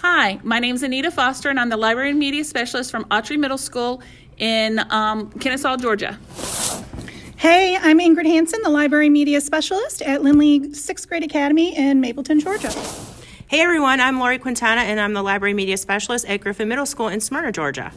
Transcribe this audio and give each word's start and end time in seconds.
Hi, 0.00 0.40
my 0.42 0.58
name 0.58 0.76
is 0.76 0.82
Anita 0.82 1.10
Foster, 1.10 1.50
and 1.50 1.60
I'm 1.60 1.68
the 1.68 1.76
Library 1.76 2.08
and 2.10 2.18
Media 2.18 2.42
Specialist 2.42 2.90
from 2.90 3.04
Awtrey 3.06 3.38
Middle 3.38 3.58
School 3.58 4.02
in 4.38 4.80
um, 4.90 5.30
Kennesaw, 5.32 5.76
Georgia. 5.76 6.18
Hey, 7.36 7.76
I'm 7.76 7.98
Ingrid 7.98 8.24
Hanson, 8.24 8.60
the 8.62 8.70
Library 8.70 9.10
Media 9.10 9.42
Specialist 9.42 10.00
at 10.00 10.22
Lindley 10.22 10.72
Sixth 10.72 11.06
Grade 11.06 11.22
Academy 11.22 11.76
in 11.76 12.00
Mableton, 12.00 12.42
Georgia. 12.42 12.70
Hey 13.46 13.60
everyone, 13.60 14.00
I'm 14.00 14.18
Lori 14.18 14.38
Quintana, 14.38 14.80
and 14.80 14.98
I'm 14.98 15.12
the 15.12 15.22
Library 15.22 15.52
Media 15.52 15.76
Specialist 15.76 16.24
at 16.24 16.40
Griffin 16.40 16.68
Middle 16.68 16.86
School 16.86 17.08
in 17.08 17.20
Smyrna, 17.20 17.52
Georgia. 17.52 17.92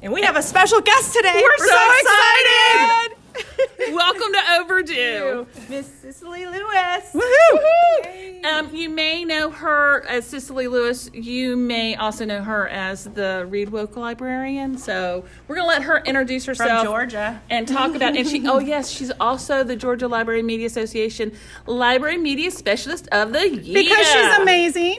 And 0.00 0.14
we 0.14 0.22
have 0.22 0.36
a 0.36 0.42
special 0.42 0.80
guest 0.80 1.12
today. 1.12 1.42
We're 1.42 1.66
so 1.66 1.90
excited! 2.00 3.15
Welcome 3.78 4.32
to 4.32 4.40
Overdue. 4.60 5.46
Miss 5.68 5.86
Cicely 6.00 6.46
Lewis. 6.46 7.12
Woohoo! 7.12 8.44
Um, 8.44 8.74
you 8.74 8.88
may 8.88 9.24
know 9.24 9.50
her 9.50 10.04
as 10.08 10.26
Cicely 10.26 10.68
Lewis. 10.68 11.10
You 11.12 11.56
may 11.56 11.94
also 11.96 12.24
know 12.24 12.42
her 12.42 12.68
as 12.68 13.04
the 13.04 13.46
Read 13.48 13.70
Woke 13.70 13.96
librarian. 13.96 14.78
So 14.78 15.24
we're 15.48 15.56
gonna 15.56 15.68
let 15.68 15.82
her 15.82 15.98
introduce 16.04 16.44
herself 16.46 16.84
Georgia. 16.84 17.40
and 17.50 17.66
talk 17.66 17.94
about. 17.94 18.16
And 18.16 18.26
she, 18.26 18.46
oh 18.46 18.58
yes, 18.58 18.90
she's 18.90 19.10
also 19.20 19.64
the 19.64 19.76
Georgia 19.76 20.08
Library 20.08 20.42
Media 20.42 20.66
Association 20.66 21.32
Library 21.66 22.18
Media 22.18 22.50
Specialist 22.50 23.08
of 23.12 23.32
the 23.32 23.48
Year 23.48 23.82
Because 23.84 24.06
she's 24.06 24.38
amazing. 24.38 24.98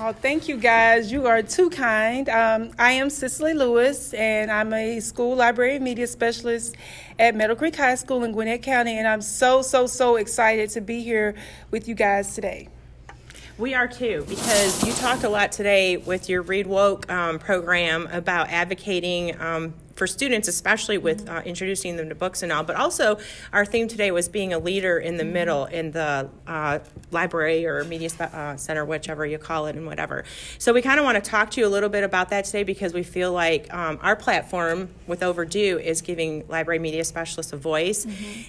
Oh, 0.00 0.12
thank 0.12 0.48
you 0.48 0.56
guys. 0.56 1.10
You 1.10 1.26
are 1.26 1.42
too 1.42 1.70
kind. 1.70 2.28
Um, 2.28 2.70
I 2.78 2.92
am 2.92 3.10
Cicely 3.10 3.54
Lewis, 3.54 4.12
and 4.14 4.50
I'm 4.50 4.72
a 4.72 5.00
school 5.00 5.36
library 5.36 5.78
media 5.78 6.06
specialist 6.06 6.76
at 7.18 7.34
Meadow 7.34 7.54
Creek 7.54 7.76
High 7.76 7.96
School 7.96 8.24
in 8.24 8.32
Gwinnett 8.32 8.62
County, 8.62 8.98
and 8.98 9.06
I'm 9.06 9.22
so, 9.22 9.62
so, 9.62 9.86
so 9.86 10.16
excited 10.16 10.70
to 10.70 10.80
be 10.80 11.02
here 11.02 11.34
with 11.70 11.88
you 11.88 11.94
guys 11.94 12.34
today. 12.34 12.68
We 13.58 13.74
are 13.74 13.88
too, 13.88 14.24
because 14.28 14.86
you 14.86 14.92
talked 14.92 15.24
a 15.24 15.28
lot 15.28 15.50
today 15.50 15.96
with 15.96 16.28
your 16.28 16.42
Read 16.42 16.68
Woke 16.68 17.10
um, 17.10 17.40
program 17.40 18.06
about 18.12 18.50
advocating 18.50 19.40
um, 19.40 19.74
for 19.98 20.06
students, 20.06 20.48
especially 20.48 20.96
with 20.96 21.28
uh, 21.28 21.42
introducing 21.44 21.96
them 21.96 22.08
to 22.08 22.14
books 22.14 22.42
and 22.42 22.52
all. 22.52 22.62
But 22.62 22.76
also, 22.76 23.18
our 23.52 23.66
theme 23.66 23.88
today 23.88 24.10
was 24.12 24.28
being 24.28 24.52
a 24.52 24.58
leader 24.58 24.98
in 24.98 25.16
the 25.16 25.24
middle 25.24 25.66
in 25.66 25.90
the 25.90 26.30
uh, 26.46 26.78
library 27.10 27.66
or 27.66 27.82
media 27.84 28.08
uh, 28.20 28.56
center, 28.56 28.84
whichever 28.84 29.26
you 29.26 29.38
call 29.38 29.66
it, 29.66 29.76
and 29.76 29.86
whatever. 29.86 30.24
So 30.58 30.72
we 30.72 30.80
kind 30.80 31.00
of 31.00 31.04
want 31.04 31.22
to 31.22 31.30
talk 31.30 31.50
to 31.52 31.60
you 31.60 31.66
a 31.66 31.68
little 31.68 31.88
bit 31.88 32.04
about 32.04 32.30
that 32.30 32.44
today 32.44 32.62
because 32.62 32.94
we 32.94 33.02
feel 33.02 33.32
like 33.32 33.72
um, 33.74 33.98
our 34.00 34.14
platform 34.14 34.88
with 35.06 35.22
Overdue 35.22 35.78
is 35.78 36.00
giving 36.00 36.46
library 36.48 36.78
media 36.78 37.04
specialists 37.04 37.52
a 37.52 37.56
voice, 37.56 38.06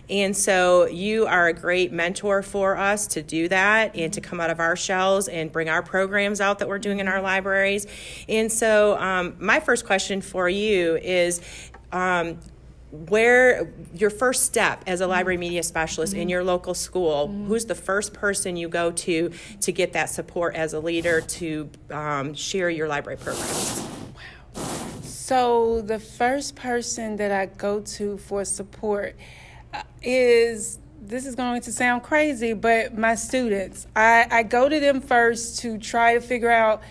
and 0.09 0.37
so 0.37 0.85
you 0.85 1.25
are 1.25 1.47
a 1.47 1.53
great 1.53 1.91
mentor 1.91 2.43
for 2.43 2.77
us 2.77 3.07
to 3.07 3.23
do 3.23 3.47
that 3.47 3.95
and 3.95 4.13
to 4.13 4.21
come 4.21 4.39
out 4.39 4.51
of 4.51 4.59
our 4.59 4.75
shells 4.75 5.27
and 5.27 5.51
bring 5.51 5.67
our 5.67 5.81
programs 5.81 6.39
out 6.39 6.59
that 6.59 6.67
we're 6.67 6.77
doing 6.77 6.99
in 6.99 7.07
our 7.07 7.21
libraries. 7.21 7.87
And 8.27 8.51
so, 8.51 8.97
um, 8.99 9.35
my 9.39 9.59
first 9.59 9.85
question 9.85 10.21
for 10.21 10.47
you 10.47 10.97
is 10.97 11.38
um, 11.91 12.39
where 12.91 13.71
your 13.93 14.09
first 14.09 14.43
step 14.43 14.83
as 14.87 15.01
a 15.01 15.07
library 15.07 15.37
media 15.37 15.61
specialist 15.61 16.13
in 16.13 16.27
your 16.27 16.43
local 16.43 16.73
school 16.73 17.27
who's 17.27 17.65
the 17.65 17.75
first 17.75 18.13
person 18.13 18.55
you 18.55 18.67
go 18.67 18.91
to 18.91 19.31
to 19.61 19.71
get 19.71 19.93
that 19.93 20.09
support 20.09 20.55
as 20.55 20.73
a 20.73 20.79
leader 20.79 21.21
to 21.21 21.69
um, 21.91 22.33
share 22.33 22.69
your 22.69 22.87
library 22.87 23.17
programs? 23.17 23.87
So, 25.03 25.81
the 25.81 25.99
first 25.99 26.55
person 26.55 27.17
that 27.17 27.31
I 27.31 27.45
go 27.45 27.81
to 27.81 28.17
for 28.17 28.43
support 28.43 29.15
uh, 29.71 29.83
is 30.01 30.79
this 30.99 31.27
is 31.27 31.35
going 31.35 31.61
to 31.61 31.71
sound 31.71 32.01
crazy, 32.01 32.53
but 32.53 32.97
my 32.97 33.13
students. 33.13 33.85
I, 33.95 34.27
I 34.29 34.43
go 34.43 34.67
to 34.67 34.79
them 34.79 35.01
first 35.01 35.59
to 35.59 35.77
try 35.77 36.15
to 36.15 36.21
figure 36.21 36.49
out 36.49 36.81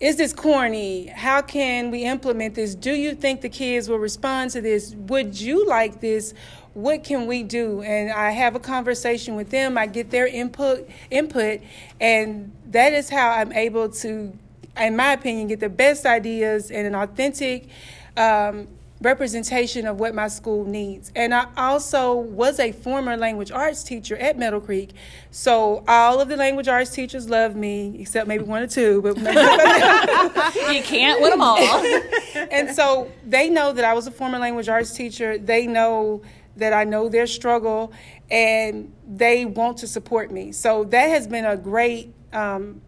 is 0.00 0.16
this 0.16 0.32
corny? 0.32 1.06
How 1.06 1.42
can 1.42 1.90
we 1.90 2.04
implement 2.04 2.54
this? 2.54 2.74
Do 2.74 2.92
you 2.92 3.14
think 3.14 3.40
the 3.40 3.48
kids 3.48 3.88
will 3.88 3.98
respond 3.98 4.52
to 4.52 4.60
this? 4.60 4.94
Would 4.94 5.40
you 5.40 5.66
like 5.66 6.00
this? 6.00 6.34
What 6.74 7.02
can 7.02 7.26
we 7.26 7.42
do? 7.42 7.82
And 7.82 8.12
I 8.12 8.30
have 8.30 8.54
a 8.54 8.60
conversation 8.60 9.34
with 9.34 9.50
them. 9.50 9.76
I 9.76 9.86
get 9.86 10.10
their 10.10 10.28
input 10.28 10.88
input 11.10 11.60
and 12.00 12.52
that 12.66 12.92
is 12.92 13.10
how 13.10 13.30
I'm 13.30 13.52
able 13.52 13.88
to 13.88 14.32
in 14.76 14.96
my 14.96 15.12
opinion 15.12 15.48
get 15.48 15.58
the 15.58 15.68
best 15.68 16.06
ideas 16.06 16.70
and 16.70 16.86
an 16.86 16.94
authentic 16.94 17.68
um, 18.16 18.68
representation 19.00 19.86
of 19.86 20.00
what 20.00 20.14
my 20.14 20.26
school 20.28 20.64
needs. 20.64 21.12
And 21.14 21.32
I 21.32 21.46
also 21.56 22.14
was 22.14 22.58
a 22.58 22.72
former 22.72 23.16
language 23.16 23.50
arts 23.50 23.84
teacher 23.84 24.16
at 24.16 24.36
Meadow 24.36 24.60
Creek. 24.60 24.92
So 25.30 25.84
all 25.86 26.20
of 26.20 26.28
the 26.28 26.36
language 26.36 26.68
arts 26.68 26.90
teachers 26.90 27.30
love 27.30 27.54
me, 27.54 27.96
except 28.00 28.26
maybe 28.26 28.44
one 28.44 28.62
or 28.62 28.66
two, 28.66 29.00
but 29.02 29.16
You 30.72 30.82
can't 30.82 31.20
win 31.20 31.30
them 31.30 31.40
all. 31.40 31.58
and 32.50 32.74
so 32.74 33.10
they 33.24 33.48
know 33.48 33.72
that 33.72 33.84
I 33.84 33.94
was 33.94 34.06
a 34.06 34.10
former 34.10 34.38
language 34.38 34.68
arts 34.68 34.92
teacher. 34.92 35.38
They 35.38 35.66
know 35.66 36.22
that 36.56 36.72
I 36.72 36.82
know 36.84 37.08
their 37.08 37.28
struggle 37.28 37.92
and 38.30 38.92
they 39.06 39.44
want 39.44 39.78
to 39.78 39.86
support 39.86 40.32
me. 40.32 40.50
So 40.50 40.84
that 40.84 41.08
has 41.08 41.28
been 41.28 41.44
a 41.44 41.56
great 41.56 42.12
um, 42.32 42.82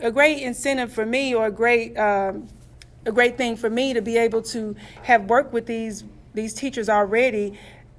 a 0.00 0.10
great 0.10 0.42
incentive 0.42 0.92
for 0.92 1.06
me 1.06 1.32
or 1.32 1.46
a 1.46 1.50
great 1.50 1.96
um, 1.96 2.48
a 3.04 3.12
great 3.12 3.36
thing 3.36 3.56
for 3.56 3.70
me 3.70 3.94
to 3.94 4.02
be 4.02 4.16
able 4.16 4.42
to 4.42 4.76
have 5.02 5.24
worked 5.24 5.52
with 5.52 5.66
these 5.66 6.04
these 6.34 6.54
teachers 6.54 6.88
already. 6.88 7.58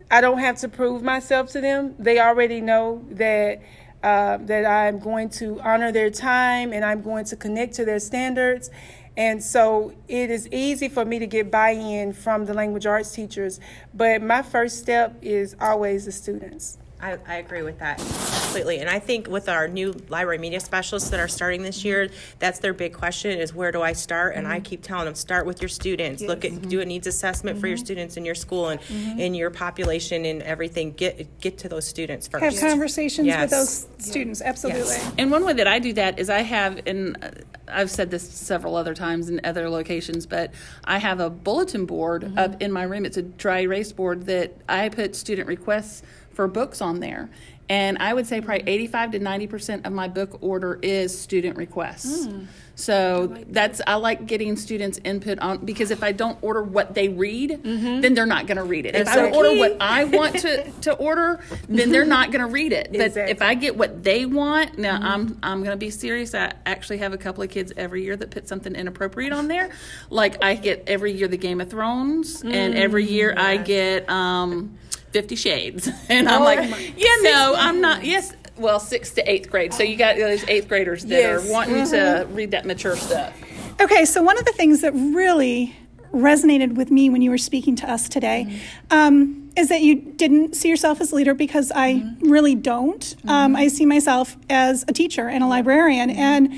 I 0.10 0.22
don't 0.22 0.40
have 0.40 0.58
to 0.60 0.70
prove 0.70 1.04
myself 1.04 1.52
to 1.52 1.62
them. 1.62 1.96
They 2.00 2.20
already 2.20 2.62
know 2.62 3.06
that 3.12 3.62
uh, 4.04 4.38
that 4.42 4.66
I'm 4.66 5.00
going 5.00 5.30
to 5.30 5.60
honor 5.62 5.92
their 5.92 6.10
time 6.10 6.74
and 6.74 6.84
I'm 6.84 7.02
going 7.02 7.26
to 7.26 7.36
connect 7.36 7.76
to 7.76 7.86
their 7.86 8.00
standards. 8.00 8.70
And 9.16 9.44
so 9.44 9.94
it 10.08 10.32
is 10.32 10.48
easy 10.50 10.90
for 10.90 11.06
me 11.06 11.20
to 11.20 11.28
get 11.28 11.52
buy 11.52 11.72
in 11.72 12.14
from 12.14 12.46
the 12.46 12.54
language 12.54 12.86
arts 12.86 13.12
teachers. 13.12 13.60
But 13.94 14.22
my 14.22 14.42
first 14.42 14.80
step 14.80 15.18
is 15.22 15.56
always 15.62 16.06
the 16.06 16.12
students. 16.12 16.80
I, 17.04 17.18
I 17.28 17.36
agree 17.36 17.64
with 17.64 17.80
that 17.80 17.98
completely. 17.98 18.80
And 18.80 18.90
I 18.90 19.00
think 19.00 19.28
with 19.28 19.50
our 19.50 19.68
new 19.68 19.94
library 20.08 20.38
media 20.38 20.62
specialists 20.62 21.10
that 21.10 21.20
are 21.20 21.28
starting 21.28 21.62
this 21.62 21.84
year, 21.84 22.10
that's 22.40 22.60
their 22.60 22.74
big 22.74 22.94
question 22.94 23.38
is 23.38 23.54
where 23.54 23.74
do 23.74 23.82
I 23.82 23.92
start? 23.92 24.36
And 24.36 24.48
I 24.48 24.58
mm-hmm. 24.58 24.64
keep 24.64 24.84
telling 24.84 25.06
them, 25.06 25.16
start 25.16 25.46
with 25.46 25.62
your 25.62 25.68
students. 25.68 26.22
Look 26.22 26.46
at 26.46 26.70
do 26.70 26.80
a 26.80 26.86
needs 26.86 27.06
assessment 27.06 27.60
for 27.60 27.68
your 27.68 27.76
mm-hmm. 27.76 27.86
students 27.86 28.16
in 28.16 28.24
your 28.24 28.36
school 28.36 28.70
and 28.70 28.80
mm-hmm. 28.80 29.20
in 29.20 29.34
your 29.34 29.50
population 29.50 30.24
and 30.24 30.42
everything. 30.44 30.94
Get 30.94 31.42
get 31.42 31.58
to 31.60 31.70
those 31.70 31.86
students 31.86 32.28
first. 32.28 32.44
Have 32.44 32.58
conversations 32.58 33.28
Yes. 33.28 33.42
with 33.42 33.50
those 33.52 33.88
students, 34.06 34.42
absolutely. 34.42 34.96
And 35.18 35.30
one 35.30 35.44
way 35.46 35.54
that 35.54 35.68
I 35.68 35.80
do 35.80 35.92
that 35.94 36.20
is 36.20 36.30
I 36.30 36.42
have, 36.42 36.80
and 36.86 37.18
uh, 37.22 37.32
I've 37.68 37.92
said 37.92 38.12
this 38.12 38.28
several 38.28 38.76
other 38.76 38.94
times 38.94 39.30
in 39.30 39.42
other 39.44 39.70
locations, 39.70 40.26
but 40.26 40.54
I 40.86 41.00
have 41.00 41.20
a 41.20 41.30
bulletin 41.30 41.86
board 41.86 42.38
up 42.38 42.62
in 42.62 42.72
my 42.72 42.84
room. 42.84 43.06
It's 43.06 43.18
a 43.18 43.22
dry 43.22 43.62
erase 43.62 43.92
board 43.92 44.26
that 44.28 44.56
I 44.70 44.90
put 44.90 45.16
student 45.16 45.48
requests 45.48 46.04
for 46.34 46.48
books 46.48 46.82
on 46.82 47.00
there. 47.00 47.30
And 47.70 47.98
I 48.00 48.14
would 48.14 48.28
say 48.28 48.42
probably 48.42 48.68
85 48.68 49.12
to 49.12 49.20
90% 49.20 49.86
of 49.86 49.94
my 49.94 50.08
book 50.08 50.38
order 50.42 50.80
is 50.82 51.18
student 51.18 51.58
requests. 51.58 52.26
Hmm. 52.26 52.46
So 52.76 53.28
that's, 53.50 53.82
I 53.86 53.96
like 53.96 54.26
getting 54.26 54.56
students' 54.56 55.00
input 55.04 55.38
on, 55.40 55.60
because 55.60 55.92
if 55.92 56.02
I 56.02 56.12
don't 56.12 56.38
order 56.42 56.64
what 56.64 56.96
they 56.96 57.08
read, 57.10 57.52
mm-hmm. 57.52 58.02
then 58.02 58.14
they're 58.16 58.26
not 58.26 58.48
going 58.48 58.58
to 58.58 58.64
read 58.64 58.86
it. 58.86 58.96
If 58.96 59.08
I 59.08 59.16
don't 59.16 59.34
order 59.34 59.58
what 59.58 59.78
I 59.80 60.06
want 60.06 60.40
to, 60.40 60.72
to 60.82 60.94
order, 60.94 61.40
then 61.70 61.92
they're 61.92 62.06
not 62.06 62.32
going 62.32 62.42
to 62.42 62.52
read 62.52 62.74
it. 62.74 62.92
But 62.92 63.16
if 63.16 63.42
I 63.42 63.54
get 63.54 63.78
what 63.78 64.04
they 64.04 64.26
want, 64.26 64.78
now 64.78 64.96
mm-hmm. 64.96 65.06
I'm 65.06 65.40
I'm 65.44 65.60
going 65.60 65.72
to 65.72 65.78
be 65.78 65.90
serious. 65.90 66.34
I 66.34 66.54
actually 66.66 66.98
have 67.00 67.14
a 67.14 67.18
couple 67.18 67.44
of 67.44 67.50
kids 67.50 67.72
every 67.78 68.04
year 68.04 68.16
that 68.16 68.32
put 68.32 68.48
something 68.48 68.76
inappropriate 68.76 69.34
on 69.34 69.48
there. 69.48 69.70
Like 70.10 70.44
I 70.44 70.56
get 70.56 70.84
every 70.88 71.12
year 71.12 71.28
the 71.28 71.38
Game 71.38 71.62
of 71.62 71.70
Thrones, 71.70 72.42
and 72.42 72.74
mm, 72.74 72.78
every 72.78 73.06
year 73.06 73.34
I 73.38 73.58
get 73.58 74.10
um, 74.10 74.78
Fifty 75.12 75.36
Shades, 75.36 75.90
and 76.10 76.28
I'm 76.28 76.42
oh 76.42 76.46
like, 76.46 76.98
yeah, 76.98 77.16
no, 77.22 77.56
I'm 77.58 77.82
not. 77.82 78.04
Yes, 78.04 78.34
well, 78.58 78.80
sixth 78.80 79.16
to 79.16 79.30
eighth 79.32 79.50
grade. 79.50 79.74
So 79.74 79.84
you 79.84 79.96
got 79.96 80.16
those 80.18 80.44
eighth 80.48 80.68
graders 80.68 81.04
that 81.06 81.16
Yes. 81.20 81.48
are 81.48 81.52
wanting 81.52 81.86
to 81.88 82.28
read 82.32 82.52
that 82.52 82.66
mature 82.66 82.96
stuff. 82.96 83.34
Okay, 83.82 84.06
so 84.06 84.22
one 84.22 84.38
of 84.38 84.46
the 84.46 84.52
things 84.52 84.82
that 84.82 84.94
really 84.94 85.76
resonated 86.14 86.76
with 86.76 86.92
me 86.92 87.10
when 87.10 87.24
you 87.24 87.32
were 87.32 87.40
speaking 87.40 87.76
to 87.76 87.92
us 87.92 88.08
today 88.08 88.62
um, 88.92 89.50
is 89.58 89.70
that 89.70 89.82
you 89.82 89.96
didn't 89.96 90.56
see 90.56 90.70
yourself 90.70 91.02
as 91.02 91.12
a 91.12 91.16
leader 91.16 91.34
because 91.34 91.72
I 91.76 92.04
really 92.22 92.54
don't. 92.54 93.16
Um, 93.28 93.56
I 93.56 93.68
see 93.68 93.86
myself 93.88 94.38
as 94.50 94.86
a 94.88 94.94
teacher 94.94 95.28
and 95.28 95.44
a 95.44 95.48
librarian, 95.48 96.12
and 96.12 96.54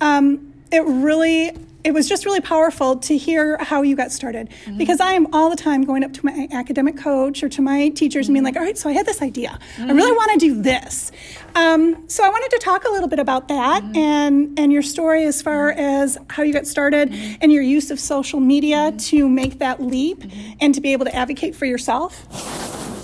um, 0.00 0.54
it 0.70 0.84
really. 0.84 1.50
It 1.82 1.92
was 1.92 2.08
just 2.08 2.24
really 2.24 2.40
powerful 2.40 2.96
to 2.96 3.16
hear 3.16 3.56
how 3.58 3.82
you 3.82 3.96
got 3.96 4.12
started. 4.12 4.50
Mm-hmm. 4.50 4.78
Because 4.78 5.00
I 5.00 5.12
am 5.12 5.32
all 5.34 5.50
the 5.50 5.56
time 5.56 5.84
going 5.84 6.04
up 6.04 6.12
to 6.14 6.26
my 6.26 6.48
academic 6.52 6.96
coach 6.96 7.42
or 7.42 7.48
to 7.50 7.62
my 7.62 7.88
teachers 7.90 8.28
and 8.28 8.34
being 8.34 8.44
mm-hmm. 8.44 8.54
like, 8.54 8.56
all 8.56 8.62
right, 8.62 8.76
so 8.76 8.88
I 8.88 8.92
had 8.92 9.06
this 9.06 9.22
idea. 9.22 9.58
I 9.60 9.80
mm-hmm. 9.80 9.96
really 9.96 10.12
want 10.12 10.32
to 10.32 10.38
do 10.38 10.60
this. 10.60 11.12
Um, 11.54 12.08
so 12.08 12.24
I 12.24 12.28
wanted 12.28 12.50
to 12.50 12.58
talk 12.58 12.84
a 12.84 12.90
little 12.90 13.08
bit 13.08 13.18
about 13.18 13.48
that 13.48 13.82
and, 13.96 14.58
and 14.58 14.72
your 14.72 14.82
story 14.82 15.24
as 15.24 15.42
far 15.42 15.70
as 15.70 16.18
how 16.28 16.42
you 16.42 16.52
got 16.52 16.66
started 16.66 17.12
and 17.40 17.52
your 17.52 17.62
use 17.62 17.90
of 17.90 17.98
social 17.98 18.40
media 18.40 18.92
to 18.92 19.28
make 19.28 19.58
that 19.58 19.82
leap 19.82 20.22
and 20.60 20.74
to 20.74 20.80
be 20.80 20.92
able 20.92 21.06
to 21.06 21.14
advocate 21.14 21.54
for 21.54 21.66
yourself. 21.66 22.26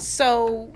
So 0.01 0.73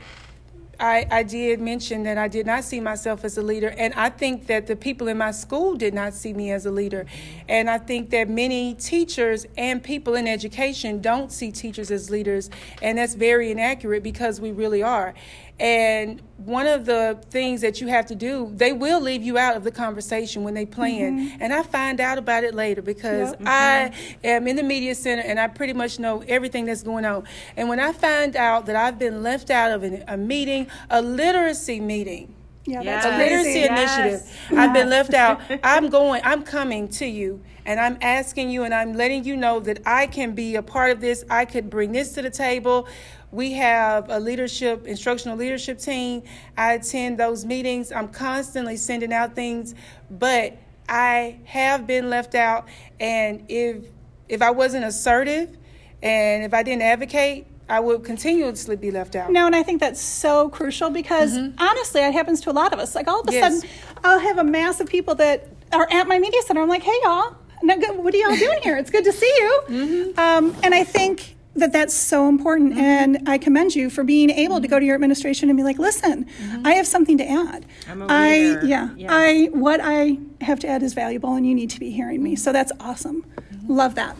I, 0.81 1.07
I 1.11 1.23
did 1.23 1.61
mention 1.61 2.05
that 2.05 2.17
I 2.17 2.27
did 2.27 2.47
not 2.47 2.65
see 2.65 2.81
myself 2.81 3.25
as 3.25 3.37
a 3.37 3.43
leader, 3.43 3.75
and 3.77 3.93
I 3.95 4.09
think 4.09 4.47
that 4.47 4.67
the 4.67 4.75
people 4.75 5.09
in 5.09 5.19
my 5.19 5.31
school 5.31 5.75
did 5.75 5.93
not 5.93 6.15
see 6.15 6.33
me 6.33 6.51
as 6.51 6.65
a 6.65 6.71
leader. 6.71 7.05
And 7.49 7.69
I 7.69 7.77
think 7.77 8.09
that 8.11 8.31
many 8.31 8.75
teachers 8.75 9.47
and 9.59 9.83
people 9.83 10.15
in 10.15 10.27
education 10.27 11.03
don't 11.03 11.31
see 11.31 11.53
teachers 11.53 11.91
as 11.91 12.11
leaders, 12.11 12.49
and 12.81 12.97
that's 12.97 13.15
very 13.15 13.51
inaccurate 13.51 14.03
because 14.03 14.41
we 14.41 14.53
really 14.53 14.83
are. 14.83 15.13
And 15.61 16.23
one 16.39 16.67
of 16.67 16.87
the 16.87 17.23
things 17.29 17.61
that 17.61 17.83
you 17.83 17.89
have 17.89 18.07
to 18.07 18.15
do, 18.15 18.51
they 18.55 18.73
will 18.73 18.99
leave 18.99 19.23
you 19.23 19.37
out 19.37 19.59
of 19.59 19.63
the 19.63 19.71
conversation 19.71 20.43
when 20.43 20.55
they 20.55 20.65
plan. 20.65 21.19
Mm-hmm. 21.19 21.43
And 21.43 21.53
I 21.53 21.63
find 21.63 22.01
out 22.01 22.17
about 22.17 22.45
it 22.45 22.55
later 22.55 22.81
because 22.81 23.33
yep. 23.33 23.43
I 23.45 23.93
am 24.25 24.49
in 24.49 24.57
the 24.57 24.63
media 24.63 24.95
center 24.95 25.23
and 25.23 25.39
I 25.39 25.49
pretty 25.49 25.75
much 25.75 25.99
know 25.99 26.25
everything 26.27 26.65
that's 26.65 26.83
going 26.83 27.05
on. 27.05 27.25
And 27.59 27.69
when 27.69 27.79
I 27.79 27.93
find 27.93 28.37
out 28.37 28.65
that 28.67 28.77
I've 28.77 28.99
been 28.99 29.23
left 29.23 29.51
out 29.51 29.71
of 29.71 29.85
a 29.85 30.17
meeting, 30.17 30.67
a 30.89 31.03
literacy 31.03 31.79
meeting, 31.79 32.35
yeah, 32.65 32.83
that's 32.83 33.05
a 33.05 33.19
literacy 33.19 33.61
yes. 33.61 33.69
initiative. 33.69 34.39
Yes. 34.51 34.59
I've 34.59 34.73
been 34.73 34.89
left 34.89 35.13
out. 35.13 35.43
I'm 35.63 35.91
going, 35.91 36.23
I'm 36.25 36.43
coming 36.43 36.89
to 36.89 37.07
you 37.07 37.43
and 37.67 37.79
I'm 37.79 37.99
asking 38.01 38.51
you 38.51 38.65
and 38.65 38.75
I'm 38.75 38.95
letting 38.95 39.25
you 39.25 39.37
know 39.37 39.61
that 39.61 39.81
I 39.87 40.07
can 40.07 40.35
be 40.35 40.57
a 40.57 40.63
part 40.63 40.91
of 40.91 41.01
this. 41.01 41.25
I 41.29 41.45
could 41.45 41.71
bring 41.71 41.93
this 41.93 42.13
to 42.15 42.23
the 42.23 42.31
table. 42.31 42.89
We 43.33 43.53
have 43.53 44.11
a 44.11 44.19
leadership, 44.19 44.87
instructional 44.87 45.37
leadership 45.37 45.79
team. 45.79 46.23
I 46.57 46.75
attend 46.75 47.19
those 47.19 47.45
meetings. 47.45 47.93
I'm 47.93 48.09
constantly 48.09 48.77
sending 48.77 49.13
out 49.13 49.35
things, 49.35 49.75
but 50.11 50.59
I 50.89 51.39
have 51.45 51.87
been 51.87 52.11
left 52.11 52.35
out. 52.35 52.69
And 52.99 53.45
if 53.49 53.85
if 54.29 54.43
I 54.43 54.51
wasn't 54.51 54.85
assertive 54.85 55.57
and 56.03 56.45
if 56.45 56.55
I 56.55 56.63
didn't 56.63 56.83
advocate, 56.83 57.47
I 57.69 57.79
would 57.79 58.05
continuously 58.05 58.77
be 58.77 58.91
left 58.91 59.15
out. 59.15 59.31
No, 59.31 59.47
and 59.47 59.55
I 59.55 59.63
think 59.63 59.81
that's 59.81 60.01
so 60.01 60.49
crucial 60.49 60.91
because 60.91 61.37
mm-hmm. 61.37 61.57
honestly, 61.59 62.01
it 62.01 62.13
happens 62.13 62.41
to 62.43 62.51
a 62.51 62.53
lot 62.53 62.73
of 62.73 62.81
us. 62.81 62.95
Like 62.97 63.07
all 63.07 63.21
of 63.21 63.29
a 63.29 63.33
yes. 63.33 63.61
sudden, 63.61 63.71
I'll 64.03 64.19
have 64.19 64.39
a 64.39 64.45
mass 64.45 64.81
of 64.81 64.89
people 64.89 65.15
that 65.17 65.49
are 65.73 65.87
at 65.93 66.09
my 66.09 66.19
media 66.19 66.43
center. 66.43 66.63
I'm 66.63 66.69
like, 66.69 66.83
hey, 66.83 66.99
y'all, 67.05 67.37
what 67.63 68.15
are 68.15 68.17
y'all 68.17 68.37
doing 68.37 68.61
here? 68.63 68.77
It's 68.77 68.91
good 68.91 69.05
to 69.05 69.13
see 69.13 69.33
you. 69.39 69.63
Mm-hmm. 69.69 70.19
Um, 70.19 70.57
and 70.65 70.75
I 70.75 70.83
think 70.83 71.37
that 71.55 71.73
that's 71.73 71.95
so 71.95 72.29
important 72.29 72.73
mm-hmm. 72.73 72.81
and 72.81 73.29
i 73.29 73.37
commend 73.37 73.75
you 73.75 73.91
for 73.91 74.05
being 74.05 74.31
able 74.31 74.57
mm-hmm. 74.57 74.63
to 74.63 74.69
go 74.69 74.79
to 74.79 74.87
your 74.87 74.95
administration 74.95 75.49
and 75.49 75.57
be 75.57 75.65
like 75.65 75.79
listen 75.79 76.25
mm-hmm. 76.25 76.67
i 76.67 76.75
have 76.75 76.87
something 76.87 77.19
to 77.19 77.29
add 77.29 77.67
I'm 77.89 78.03
a 78.03 78.07
i 78.09 78.59
yeah 78.63 78.91
yes. 78.97 79.11
i 79.13 79.49
what 79.53 79.81
i 79.83 80.19
have 80.41 80.61
to 80.61 80.69
add 80.69 80.83
is 80.83 80.95
valuable 80.95 81.35
and 81.35 81.47
you 81.47 81.55
need 81.55 81.71
to 81.71 81.81
be 81.81 81.91
hearing 81.91 82.23
me 82.23 82.37
so 82.37 82.53
that's 82.53 82.73
awesome 82.81 83.23
mm-hmm. 83.23 83.73
love 83.73 83.97
that 83.97 84.17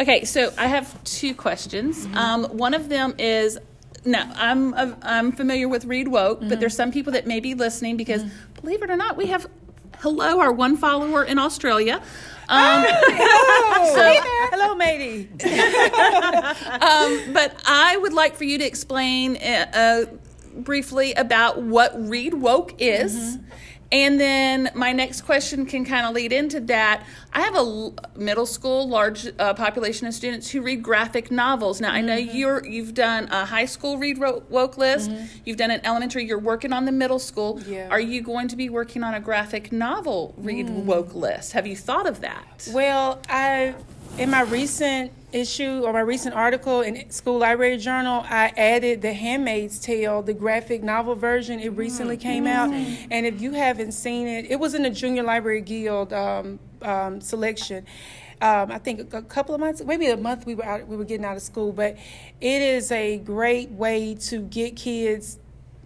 okay 0.00 0.24
so 0.24 0.52
i 0.56 0.66
have 0.66 1.02
two 1.04 1.34
questions 1.34 2.06
mm-hmm. 2.06 2.16
um, 2.16 2.44
one 2.44 2.74
of 2.74 2.88
them 2.88 3.14
is 3.18 3.58
now 4.06 4.30
I'm 4.36 4.74
I'm 5.02 5.32
familiar 5.32 5.68
with 5.68 5.86
Read 5.86 6.08
Woke, 6.08 6.40
but 6.40 6.60
there's 6.60 6.76
some 6.76 6.92
people 6.92 7.12
that 7.14 7.26
may 7.26 7.40
be 7.40 7.54
listening 7.54 7.96
because, 7.96 8.22
believe 8.60 8.82
it 8.82 8.90
or 8.90 8.96
not, 8.96 9.16
we 9.16 9.26
have 9.26 9.46
hello 9.98 10.40
our 10.40 10.52
one 10.52 10.76
follower 10.76 11.24
in 11.24 11.38
Australia. 11.38 12.02
Um, 12.48 12.84
hello. 12.86 13.70
So, 13.94 14.12
hello, 14.50 14.74
matey. 14.74 15.28
um, 15.44 17.32
but 17.32 17.54
I 17.64 17.96
would 17.96 18.12
like 18.12 18.34
for 18.34 18.44
you 18.44 18.58
to 18.58 18.64
explain 18.64 19.36
uh, 19.36 19.70
uh, 19.72 20.04
briefly 20.60 21.12
about 21.14 21.62
what 21.62 21.92
Read 22.08 22.34
Woke 22.34 22.74
is. 22.78 23.36
Mm-hmm 23.36 23.44
and 23.92 24.20
then 24.20 24.70
my 24.74 24.92
next 24.92 25.22
question 25.22 25.66
can 25.66 25.84
kind 25.84 26.06
of 26.06 26.14
lead 26.14 26.32
into 26.32 26.60
that. 26.60 27.04
I 27.32 27.42
have 27.42 27.56
a 27.56 27.92
middle 28.16 28.46
school 28.46 28.88
large 28.88 29.28
uh, 29.38 29.54
population 29.54 30.06
of 30.06 30.14
students 30.14 30.50
who 30.50 30.62
read 30.62 30.82
graphic 30.82 31.30
novels. 31.30 31.80
Now 31.80 31.92
I 31.92 32.00
know 32.00 32.16
mm-hmm. 32.16 32.36
you're 32.36 32.66
you've 32.66 32.94
done 32.94 33.28
a 33.30 33.44
high 33.44 33.66
school 33.66 33.98
read 33.98 34.18
woke 34.18 34.78
list. 34.78 35.10
Mm-hmm. 35.10 35.24
You've 35.44 35.56
done 35.56 35.70
an 35.70 35.80
elementary. 35.84 36.24
You're 36.24 36.38
working 36.38 36.72
on 36.72 36.84
the 36.84 36.92
middle 36.92 37.18
school. 37.18 37.60
Yeah. 37.66 37.88
Are 37.88 38.00
you 38.00 38.22
going 38.22 38.48
to 38.48 38.56
be 38.56 38.68
working 38.68 39.02
on 39.02 39.14
a 39.14 39.20
graphic 39.20 39.72
novel 39.72 40.34
read 40.36 40.66
mm. 40.66 40.84
woke 40.84 41.14
list? 41.14 41.52
Have 41.52 41.66
you 41.66 41.76
thought 41.76 42.06
of 42.06 42.20
that? 42.20 42.68
Well, 42.72 43.20
I 43.28 43.74
in 44.18 44.30
my 44.30 44.42
recent 44.42 45.12
issue 45.34 45.82
or 45.84 45.92
my 45.92 46.00
recent 46.00 46.34
article 46.34 46.80
in 46.80 47.10
School 47.10 47.38
Library 47.38 47.76
Journal, 47.76 48.24
I 48.28 48.52
added 48.56 49.02
The 49.02 49.12
Handmaid's 49.12 49.78
Tale, 49.80 50.22
the 50.22 50.32
graphic 50.32 50.82
novel 50.82 51.14
version. 51.14 51.58
It 51.58 51.70
recently 51.70 52.16
came 52.16 52.46
out. 52.46 52.72
And 52.72 53.26
if 53.26 53.40
you 53.40 53.52
haven't 53.52 53.92
seen 53.92 54.28
it, 54.28 54.50
it 54.50 54.60
was 54.60 54.74
in 54.74 54.82
the 54.82 54.90
Junior 54.90 55.24
Library 55.24 55.60
Guild 55.60 56.12
um, 56.12 56.58
um, 56.82 57.20
selection. 57.20 57.84
Um, 58.40 58.70
I 58.70 58.78
think 58.78 59.12
a 59.12 59.22
couple 59.22 59.54
of 59.54 59.60
months, 59.60 59.82
maybe 59.84 60.06
a 60.06 60.16
month 60.16 60.46
we 60.46 60.54
were 60.54 60.64
out, 60.64 60.86
we 60.86 60.96
were 60.96 61.04
getting 61.04 61.24
out 61.24 61.36
of 61.36 61.42
school, 61.42 61.72
but 61.72 61.96
it 62.40 62.62
is 62.62 62.92
a 62.92 63.18
great 63.18 63.70
way 63.70 64.14
to 64.14 64.40
get 64.42 64.76
kids 64.76 65.38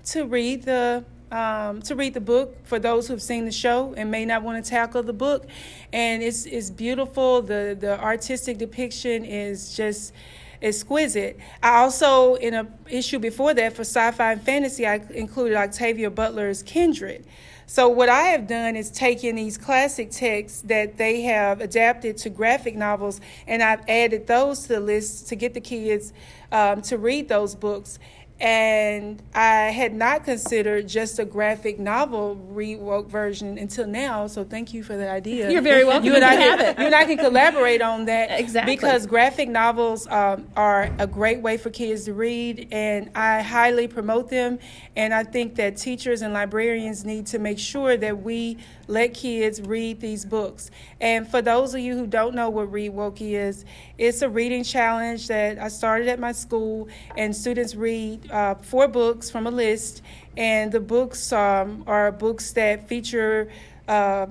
to 0.06 0.24
read 0.24 0.64
the 0.64 1.04
um, 1.30 1.82
to 1.82 1.94
read 1.94 2.14
the 2.14 2.20
book 2.20 2.56
for 2.64 2.78
those 2.78 3.08
who've 3.08 3.22
seen 3.22 3.44
the 3.44 3.52
show 3.52 3.94
and 3.96 4.10
may 4.10 4.24
not 4.24 4.42
want 4.42 4.62
to 4.62 4.70
tackle 4.70 5.02
the 5.02 5.12
book. 5.12 5.46
And 5.92 6.22
it's 6.22 6.46
it's 6.46 6.70
beautiful. 6.70 7.42
The 7.42 7.76
the 7.78 8.00
artistic 8.00 8.58
depiction 8.58 9.24
is 9.24 9.76
just 9.76 10.12
exquisite. 10.60 11.38
I 11.62 11.76
also, 11.76 12.34
in 12.34 12.54
a 12.54 12.66
issue 12.90 13.18
before 13.18 13.54
that 13.54 13.74
for 13.74 13.82
sci-fi 13.82 14.32
and 14.32 14.42
fantasy, 14.42 14.86
I 14.86 15.00
included 15.10 15.56
Octavia 15.56 16.10
Butler's 16.10 16.62
Kindred. 16.62 17.24
So 17.70 17.86
what 17.86 18.08
I 18.08 18.22
have 18.22 18.46
done 18.46 18.76
is 18.76 18.90
taken 18.90 19.36
these 19.36 19.58
classic 19.58 20.10
texts 20.10 20.62
that 20.62 20.96
they 20.96 21.20
have 21.22 21.60
adapted 21.60 22.16
to 22.18 22.30
graphic 22.30 22.74
novels, 22.74 23.20
and 23.46 23.62
I've 23.62 23.86
added 23.86 24.26
those 24.26 24.62
to 24.62 24.68
the 24.68 24.80
list 24.80 25.28
to 25.28 25.36
get 25.36 25.52
the 25.52 25.60
kids 25.60 26.14
um, 26.50 26.80
to 26.82 26.96
read 26.96 27.28
those 27.28 27.54
books 27.54 27.98
and 28.40 29.20
I 29.34 29.70
had 29.70 29.92
not 29.94 30.24
considered 30.24 30.86
just 30.86 31.18
a 31.18 31.24
graphic 31.24 31.80
novel 31.80 32.36
Read 32.36 32.78
Woke 32.78 33.08
version 33.08 33.58
until 33.58 33.86
now. 33.86 34.28
So 34.28 34.44
thank 34.44 34.72
you 34.72 34.84
for 34.84 34.96
the 34.96 35.10
idea. 35.10 35.50
You're 35.50 35.60
very 35.60 35.84
welcome. 35.84 36.04
You 36.04 36.14
and 36.14 36.24
I 36.24 36.36
can, 36.36 36.58
have 36.58 36.60
it. 36.60 36.78
You 36.78 36.86
and 36.86 36.94
I 36.94 37.04
can 37.04 37.18
collaborate 37.18 37.82
on 37.82 38.04
that 38.04 38.30
exactly 38.38 38.76
because 38.76 39.06
graphic 39.06 39.48
novels 39.48 40.06
um, 40.06 40.46
are 40.56 40.94
a 40.98 41.06
great 41.06 41.42
way 41.42 41.56
for 41.56 41.70
kids 41.70 42.04
to 42.04 42.14
read, 42.14 42.68
and 42.70 43.10
I 43.14 43.42
highly 43.42 43.88
promote 43.88 44.30
them. 44.30 44.60
And 44.94 45.12
I 45.12 45.24
think 45.24 45.56
that 45.56 45.76
teachers 45.76 46.22
and 46.22 46.32
librarians 46.32 47.04
need 47.04 47.26
to 47.28 47.40
make 47.40 47.58
sure 47.58 47.96
that 47.96 48.22
we 48.22 48.58
let 48.88 49.14
kids 49.14 49.60
read 49.60 50.00
these 50.00 50.24
books. 50.24 50.70
And 51.00 51.28
for 51.28 51.40
those 51.40 51.74
of 51.74 51.80
you 51.80 51.96
who 51.96 52.06
don't 52.06 52.34
know 52.34 52.50
what 52.50 52.72
Read 52.72 52.88
Woke 52.88 53.20
is, 53.20 53.64
it's 53.98 54.22
a 54.22 54.28
reading 54.28 54.64
challenge 54.64 55.28
that 55.28 55.58
I 55.58 55.68
started 55.68 56.08
at 56.08 56.18
my 56.18 56.32
school, 56.32 56.88
and 57.16 57.36
students 57.36 57.74
read 57.74 58.30
uh, 58.30 58.54
four 58.56 58.88
books 58.88 59.30
from 59.30 59.46
a 59.46 59.50
list. 59.50 60.02
And 60.36 60.72
the 60.72 60.80
books 60.80 61.32
um, 61.32 61.84
are 61.86 62.10
books 62.10 62.52
that 62.52 62.88
feature 62.88 63.50
uh, 63.86 64.26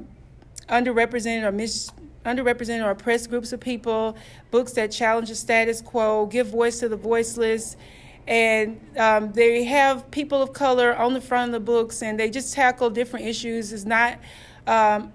underrepresented 0.68 1.44
or 1.44 1.52
mis- 1.52 1.92
underrepresented 2.26 2.84
or 2.84 2.92
oppressed 2.92 3.30
groups 3.30 3.54
of 3.54 3.60
people, 3.60 4.18
books 4.52 4.74
that 4.74 4.92
challenge 4.92 5.30
the 5.30 5.36
status 5.36 5.82
quo, 5.82 6.26
give 6.26 6.48
voice 6.48 6.80
to 6.80 6.90
the 6.90 6.98
voiceless. 6.98 7.78
And 8.28 8.82
um, 8.98 9.32
they 9.32 9.64
have 9.64 10.12
people 10.12 10.42
of 10.42 10.52
color 10.52 10.94
on 10.94 11.14
the 11.14 11.22
front 11.22 11.50
of 11.50 11.54
the 11.54 11.66
books, 11.66 12.02
and 12.02 12.20
they 12.20 12.30
just 12.30 12.54
tackle 12.54 12.90
different 12.90 13.26
issues. 13.26 13.72
It's 13.72 13.86
not 13.86 14.20
um, 14.68 15.12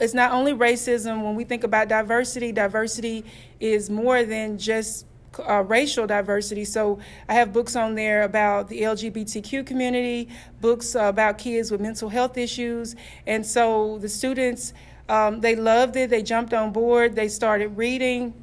it's 0.00 0.14
not 0.14 0.32
only 0.32 0.54
racism. 0.54 1.22
When 1.22 1.34
we 1.34 1.44
think 1.44 1.64
about 1.64 1.88
diversity, 1.88 2.52
diversity 2.52 3.24
is 3.60 3.90
more 3.90 4.24
than 4.24 4.58
just 4.58 5.06
uh, 5.46 5.62
racial 5.62 6.06
diversity. 6.06 6.64
So 6.64 6.98
I 7.28 7.34
have 7.34 7.52
books 7.52 7.76
on 7.76 7.94
there 7.94 8.22
about 8.22 8.68
the 8.68 8.82
LGBTQ 8.82 9.66
community, 9.66 10.28
books 10.60 10.96
uh, 10.96 11.04
about 11.04 11.38
kids 11.38 11.70
with 11.70 11.80
mental 11.80 12.08
health 12.08 12.38
issues, 12.38 12.96
and 13.26 13.44
so 13.44 13.98
the 13.98 14.08
students 14.08 14.72
um, 15.08 15.40
they 15.40 15.54
loved 15.54 15.96
it. 15.96 16.10
They 16.10 16.22
jumped 16.22 16.52
on 16.52 16.72
board. 16.72 17.14
They 17.14 17.28
started 17.28 17.76
reading. 17.76 18.34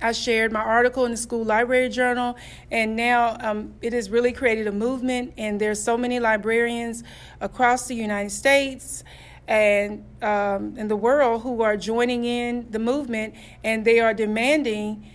I 0.00 0.12
shared 0.12 0.52
my 0.52 0.60
article 0.60 1.06
in 1.06 1.10
the 1.10 1.16
school 1.16 1.44
library 1.44 1.88
journal, 1.88 2.36
and 2.70 2.96
now 2.96 3.38
um, 3.40 3.74
it 3.80 3.94
has 3.94 4.10
really 4.10 4.30
created 4.32 4.66
a 4.66 4.72
movement. 4.72 5.32
And 5.38 5.58
there's 5.58 5.82
so 5.82 5.96
many 5.96 6.20
librarians 6.20 7.02
across 7.40 7.88
the 7.88 7.94
United 7.94 8.30
States 8.30 9.02
and 9.48 10.04
um, 10.22 10.76
in 10.76 10.88
the 10.88 10.96
world 10.96 11.42
who 11.42 11.62
are 11.62 11.76
joining 11.76 12.24
in 12.24 12.70
the 12.70 12.78
movement, 12.78 13.34
and 13.62 13.84
they 13.84 14.00
are 14.00 14.12
demanding 14.14 15.06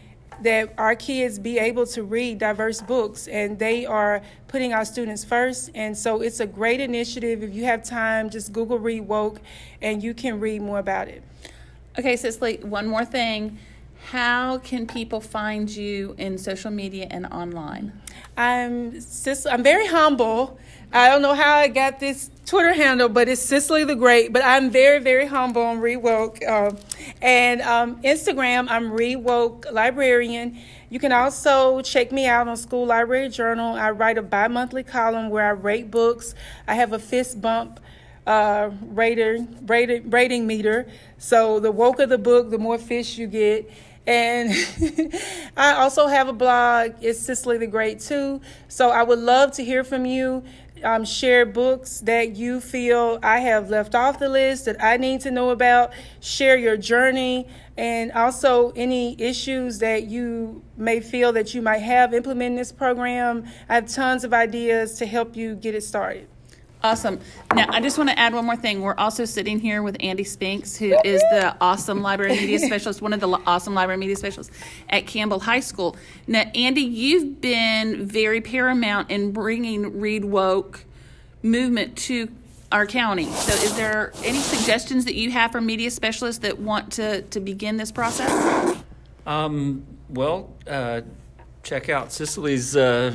that 0.41 0.73
our 0.77 0.95
kids 0.95 1.38
be 1.38 1.59
able 1.59 1.85
to 1.85 2.03
read 2.03 2.39
diverse 2.39 2.81
books, 2.81 3.27
and 3.27 3.59
they 3.59 3.85
are 3.85 4.21
putting 4.47 4.73
our 4.73 4.85
students 4.85 5.23
first. 5.23 5.69
And 5.75 5.95
so 5.97 6.21
it's 6.21 6.39
a 6.39 6.47
great 6.47 6.79
initiative. 6.79 7.43
If 7.43 7.53
you 7.53 7.65
have 7.65 7.83
time, 7.83 8.29
just 8.29 8.51
Google 8.51 8.79
Read 8.79 9.01
Woke, 9.01 9.39
and 9.81 10.01
you 10.01 10.13
can 10.13 10.39
read 10.39 10.61
more 10.61 10.79
about 10.79 11.07
it. 11.07 11.23
Okay, 12.00 12.15
Cicely, 12.15 12.57
one 12.63 12.88
more 12.88 13.05
thing. 13.05 13.59
How 14.09 14.57
can 14.57 14.88
people 14.88 15.21
find 15.21 15.69
you 15.69 16.15
in 16.17 16.38
social 16.38 16.71
media 16.71 17.07
and 17.11 17.27
online? 17.27 18.01
I'm 18.35 19.00
I'm 19.50 19.63
very 19.63 19.88
humble. 19.88 20.57
I 20.93 21.07
don't 21.07 21.21
know 21.21 21.33
how 21.33 21.55
I 21.55 21.69
got 21.69 22.01
this 22.01 22.29
Twitter 22.45 22.74
handle, 22.74 23.07
but 23.07 23.29
it's 23.29 23.41
Cicely 23.41 23.86
the 23.86 23.95
Great. 23.95 24.33
But 24.33 24.43
I'm 24.43 24.69
very, 24.69 25.00
very 25.00 25.25
humble 25.25 25.63
and 25.71 25.81
Read 25.81 25.98
Woke. 25.98 26.43
Uh, 26.43 26.71
and 27.21 27.62
um, 27.62 28.01
Instagram, 28.03 28.67
I'm 28.69 28.91
Read 28.91 29.17
Woke 29.17 29.67
Librarian. 29.71 30.60
You 30.89 31.00
can 31.00 31.13
also 31.13 31.81
check 31.81 32.12
me 32.12 32.25
out 32.25 32.50
on 32.50 32.57
School 32.57 32.86
Library 32.86 33.29
Journal. 33.29 33.75
I 33.75 33.91
write 33.91 34.17
a 34.17 34.21
bi 34.21 34.50
monthly 34.50 34.83
column 34.83 35.29
where 35.29 35.45
I 35.45 35.51
rate 35.51 35.89
books. 35.89 36.36
I 36.67 36.75
have 36.75 36.91
a 36.91 37.00
fist 37.00 37.41
bump 37.41 37.79
uh, 38.27 38.71
rater, 38.81 39.48
rating, 39.65 40.10
rating 40.10 40.45
meter. 40.45 40.89
So 41.17 41.60
the 41.60 41.71
woker 41.71 42.05
the 42.05 42.17
book, 42.17 42.50
the 42.50 42.57
more 42.57 42.77
fish 42.77 43.17
you 43.17 43.27
get. 43.27 43.71
And 44.07 44.51
I 45.57 45.74
also 45.74 46.07
have 46.07 46.27
a 46.27 46.33
blog. 46.33 46.95
It's 47.01 47.19
Cicely 47.19 47.57
the 47.57 47.67
Great 47.67 48.00
too. 48.00 48.41
So 48.67 48.89
I 48.89 49.03
would 49.03 49.19
love 49.19 49.51
to 49.53 49.63
hear 49.63 49.83
from 49.83 50.05
you. 50.05 50.43
Um, 50.83 51.05
share 51.05 51.45
books 51.45 52.00
that 52.01 52.35
you 52.35 52.59
feel 52.59 53.19
I 53.21 53.39
have 53.39 53.69
left 53.69 53.93
off 53.93 54.17
the 54.17 54.29
list 54.29 54.65
that 54.65 54.83
I 54.83 54.97
need 54.97 55.21
to 55.21 55.31
know 55.31 55.51
about. 55.51 55.93
Share 56.19 56.57
your 56.57 56.75
journey 56.75 57.47
and 57.77 58.11
also 58.13 58.71
any 58.75 59.19
issues 59.21 59.79
that 59.79 60.05
you 60.05 60.63
may 60.77 61.00
feel 61.00 61.31
that 61.33 61.53
you 61.53 61.61
might 61.61 61.79
have 61.79 62.13
implementing 62.13 62.57
this 62.57 62.71
program. 62.71 63.45
I 63.69 63.75
have 63.75 63.88
tons 63.88 64.23
of 64.23 64.33
ideas 64.33 64.97
to 65.00 65.05
help 65.05 65.35
you 65.35 65.55
get 65.55 65.75
it 65.75 65.83
started. 65.83 66.27
Awesome. 66.83 67.19
Now, 67.53 67.67
I 67.69 67.79
just 67.79 67.97
want 67.97 68.09
to 68.09 68.17
add 68.17 68.33
one 68.33 68.45
more 68.45 68.55
thing. 68.55 68.81
We're 68.81 68.95
also 68.95 69.25
sitting 69.25 69.59
here 69.59 69.83
with 69.83 69.95
Andy 70.00 70.23
Spinks, 70.23 70.75
who 70.75 70.97
is 71.03 71.21
the 71.31 71.55
awesome 71.61 72.01
library 72.01 72.31
media 72.33 72.57
specialist, 72.59 73.01
one 73.01 73.13
of 73.13 73.19
the 73.19 73.27
awesome 73.45 73.75
library 73.75 74.00
media 74.00 74.15
specialists 74.15 74.55
at 74.89 75.05
Campbell 75.05 75.41
High 75.41 75.59
School. 75.59 75.95
Now, 76.25 76.41
Andy, 76.55 76.81
you've 76.81 77.39
been 77.39 78.05
very 78.07 78.41
paramount 78.41 79.11
in 79.11 79.31
bringing 79.31 80.00
Read 80.00 80.25
Woke 80.25 80.85
movement 81.43 81.97
to 81.97 82.29
our 82.71 82.88
county. 82.88 83.25
So, 83.25 83.53
is 83.63 83.75
there 83.75 84.11
any 84.23 84.39
suggestions 84.39 85.05
that 85.05 85.15
you 85.15 85.29
have 85.31 85.51
for 85.51 85.61
media 85.61 85.91
specialists 85.91 86.41
that 86.41 86.59
want 86.59 86.93
to, 86.93 87.21
to 87.21 87.39
begin 87.39 87.77
this 87.77 87.91
process? 87.91 88.81
Um, 89.27 89.85
well, 90.09 90.51
uh, 90.65 91.01
check 91.63 91.89
out 91.89 92.12
Cicely's 92.12 92.75
uh, 92.75 93.13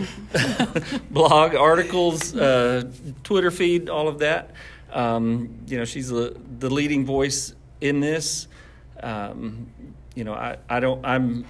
blog, 1.11 1.55
articles, 1.55 2.35
uh, 2.35 2.85
Twitter 3.23 3.51
feed, 3.51 3.89
all 3.89 4.09
of 4.09 4.19
that. 4.21 4.53
Um, 4.93 5.59
you 5.67 5.77
know, 5.79 5.85
she's 5.85 6.09
the, 6.09 6.37
the 6.59 6.71
leading 6.71 7.05
voice 7.05 7.55
in 7.81 8.01
this. 8.01 8.49
Um, 9.03 9.69
you 10.15 10.25
know, 10.25 10.33
I, 10.35 10.57
I 10.69 10.81
don't, 10.81 11.05
I'm 11.05 11.45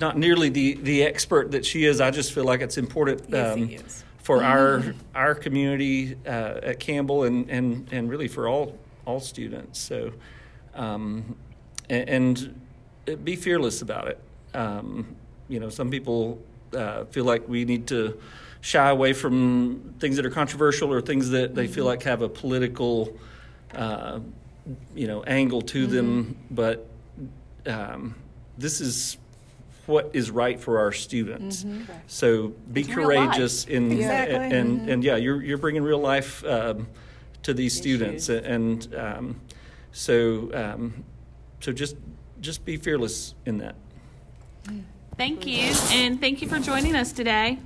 not 0.00 0.16
nearly 0.16 0.48
the, 0.48 0.74
the 0.74 1.02
expert 1.04 1.52
that 1.52 1.64
she 1.64 1.84
is. 1.84 2.00
I 2.00 2.10
just 2.10 2.32
feel 2.32 2.44
like 2.44 2.60
it's 2.60 2.78
important 2.78 3.22
Yes, 3.28 3.54
um, 3.54 3.68
is. 3.70 4.04
for 4.18 4.42
our 4.42 4.82
our 5.14 5.34
community 5.34 6.16
uh, 6.26 6.60
at 6.62 6.80
Campbell 6.80 7.24
and, 7.24 7.48
and, 7.50 7.88
and 7.92 8.10
really 8.10 8.28
for 8.28 8.48
all 8.48 8.78
all 9.04 9.20
students. 9.20 9.78
So, 9.78 10.12
um, 10.74 11.36
and, 11.88 12.08
and 13.06 13.24
be 13.24 13.36
fearless 13.36 13.82
about 13.82 14.08
it. 14.08 14.20
You 15.48 15.60
know, 15.60 15.68
some 15.68 15.90
people 15.90 16.40
uh, 16.72 17.04
feel 17.04 17.24
like 17.24 17.48
we 17.48 17.64
need 17.64 17.86
to 17.88 18.20
shy 18.60 18.88
away 18.90 19.12
from 19.12 19.94
things 20.00 20.16
that 20.16 20.26
are 20.26 20.30
controversial 20.30 20.92
or 20.92 21.00
things 21.00 21.30
that 21.30 21.54
they 21.54 21.66
feel 21.68 21.84
like 21.84 22.02
have 22.02 22.22
a 22.22 22.28
political, 22.28 23.16
uh, 23.74 24.18
you 24.94 25.06
know, 25.06 25.22
angle 25.22 25.62
to 25.62 25.86
them. 25.86 26.36
But 26.50 26.88
um, 27.66 28.14
this 28.58 28.80
is 28.80 29.18
what 29.86 30.10
is 30.14 30.30
right 30.30 30.58
for 30.58 30.80
our 30.80 30.90
students. 30.90 31.64
So 32.08 32.48
be 32.72 32.82
real 32.82 32.88
life. 32.88 32.94
courageous 32.96 33.66
in 33.66 33.92
Exactly. 33.92 34.34
and 34.58 34.88
and 34.90 35.04
yeah, 35.04 35.16
you're 35.16 35.42
you're 35.42 35.58
bringing 35.58 35.82
real 35.82 36.00
life 36.00 36.44
um, 36.44 36.88
to 37.44 37.54
these 37.54 37.76
students 37.76 38.28
and 38.28 38.92
um, 38.96 39.40
so 39.92 40.50
um, 40.52 41.04
so 41.60 41.72
just 41.72 41.96
just 42.40 42.64
be 42.64 42.76
fearless 42.76 43.34
in 43.44 43.58
that. 43.58 43.76
Thank 45.16 45.46
you. 45.46 45.72
And 45.90 46.20
thank 46.20 46.42
you 46.42 46.48
for 46.48 46.58
joining 46.58 46.94
us 46.94 47.12
today. 47.12 47.58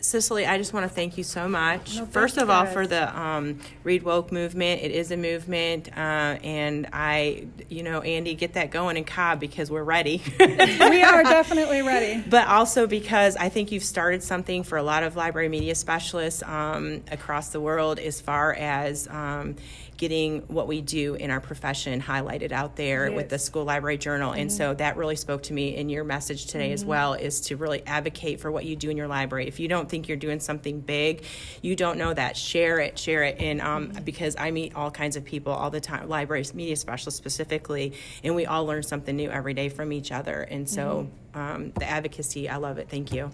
Cicely, 0.00 0.46
I 0.46 0.58
just 0.58 0.72
want 0.72 0.84
to 0.84 0.88
thank 0.88 1.18
you 1.18 1.24
so 1.24 1.48
much. 1.48 1.96
thank 1.96 2.12
First 2.12 2.36
of 2.36 2.48
all, 2.48 2.66
for 2.66 2.86
the 2.86 3.18
um, 3.18 3.58
Read 3.82 4.04
Woke 4.04 4.30
movement. 4.30 4.80
It 4.82 4.92
is 4.92 5.10
a 5.10 5.16
movement, 5.16 5.88
uh, 5.88 6.38
and 6.42 6.88
I, 6.92 7.48
you 7.68 7.82
know, 7.82 8.00
Andy, 8.02 8.34
get 8.34 8.54
that 8.54 8.70
going 8.70 8.96
in 8.96 9.04
Cobb 9.04 9.40
because 9.40 9.70
we're 9.70 9.82
ready. 9.82 10.22
we 10.40 11.02
are 11.02 11.22
definitely 11.24 11.82
ready. 11.82 12.22
but 12.30 12.46
also 12.46 12.86
because 12.86 13.36
I 13.36 13.48
think 13.48 13.72
you've 13.72 13.84
started 13.84 14.22
something 14.22 14.62
for 14.62 14.78
a 14.78 14.82
lot 14.82 15.02
of 15.02 15.16
library 15.16 15.48
media 15.48 15.74
specialists 15.74 16.42
um, 16.44 17.02
across 17.10 17.48
the 17.48 17.60
world 17.60 17.98
as 17.98 18.20
far 18.20 18.54
as 18.54 19.08
um, 19.08 19.56
getting 19.98 20.42
what 20.42 20.68
we 20.68 20.80
do 20.80 21.16
in 21.16 21.30
our 21.30 21.40
profession 21.40 22.00
highlighted 22.00 22.52
out 22.52 22.76
there 22.76 23.10
with 23.10 23.28
the 23.28 23.38
school 23.38 23.64
library 23.64 23.98
journal. 23.98 24.32
And 24.32 24.50
so 24.50 24.72
that 24.74 24.96
really 24.96 25.16
spoke 25.16 25.42
to 25.44 25.52
me 25.52 25.76
in 25.76 25.88
your 25.88 26.04
message 26.04 26.46
today 26.46 26.72
as 26.72 26.84
well 26.84 27.14
is 27.14 27.40
to 27.42 27.56
really 27.56 27.84
advocate 27.84 28.40
for 28.40 28.50
what 28.50 28.64
you 28.64 28.76
do 28.76 28.90
in 28.90 28.96
your 28.96 29.08
library. 29.08 29.48
If 29.48 29.58
you 29.58 29.66
don't 29.88 29.90
think 29.90 30.08
you're 30.08 30.18
doing 30.18 30.38
something 30.40 30.80
big, 30.80 31.24
you 31.62 31.74
don't 31.74 31.96
know 31.96 32.12
that, 32.12 32.36
share 32.36 32.78
it, 32.78 32.98
share 32.98 33.22
it. 33.24 33.40
And 33.40 33.60
um, 33.62 33.92
because 34.04 34.36
I 34.38 34.50
meet 34.50 34.74
all 34.74 34.90
kinds 34.90 35.16
of 35.16 35.24
people 35.24 35.52
all 35.52 35.70
the 35.70 35.80
time, 35.80 36.08
libraries, 36.08 36.52
media 36.52 36.76
specialists 36.76 37.16
specifically, 37.16 37.94
and 38.22 38.34
we 38.34 38.44
all 38.44 38.66
learn 38.66 38.82
something 38.82 39.16
new 39.16 39.30
every 39.30 39.54
day 39.54 39.70
from 39.70 39.92
each 39.92 40.12
other. 40.12 40.42
And 40.42 40.68
so 40.68 41.08
um, 41.34 41.72
the 41.72 41.86
advocacy, 41.86 42.48
I 42.48 42.56
love 42.56 42.76
it. 42.78 42.90
Thank 42.90 43.12
you. 43.12 43.30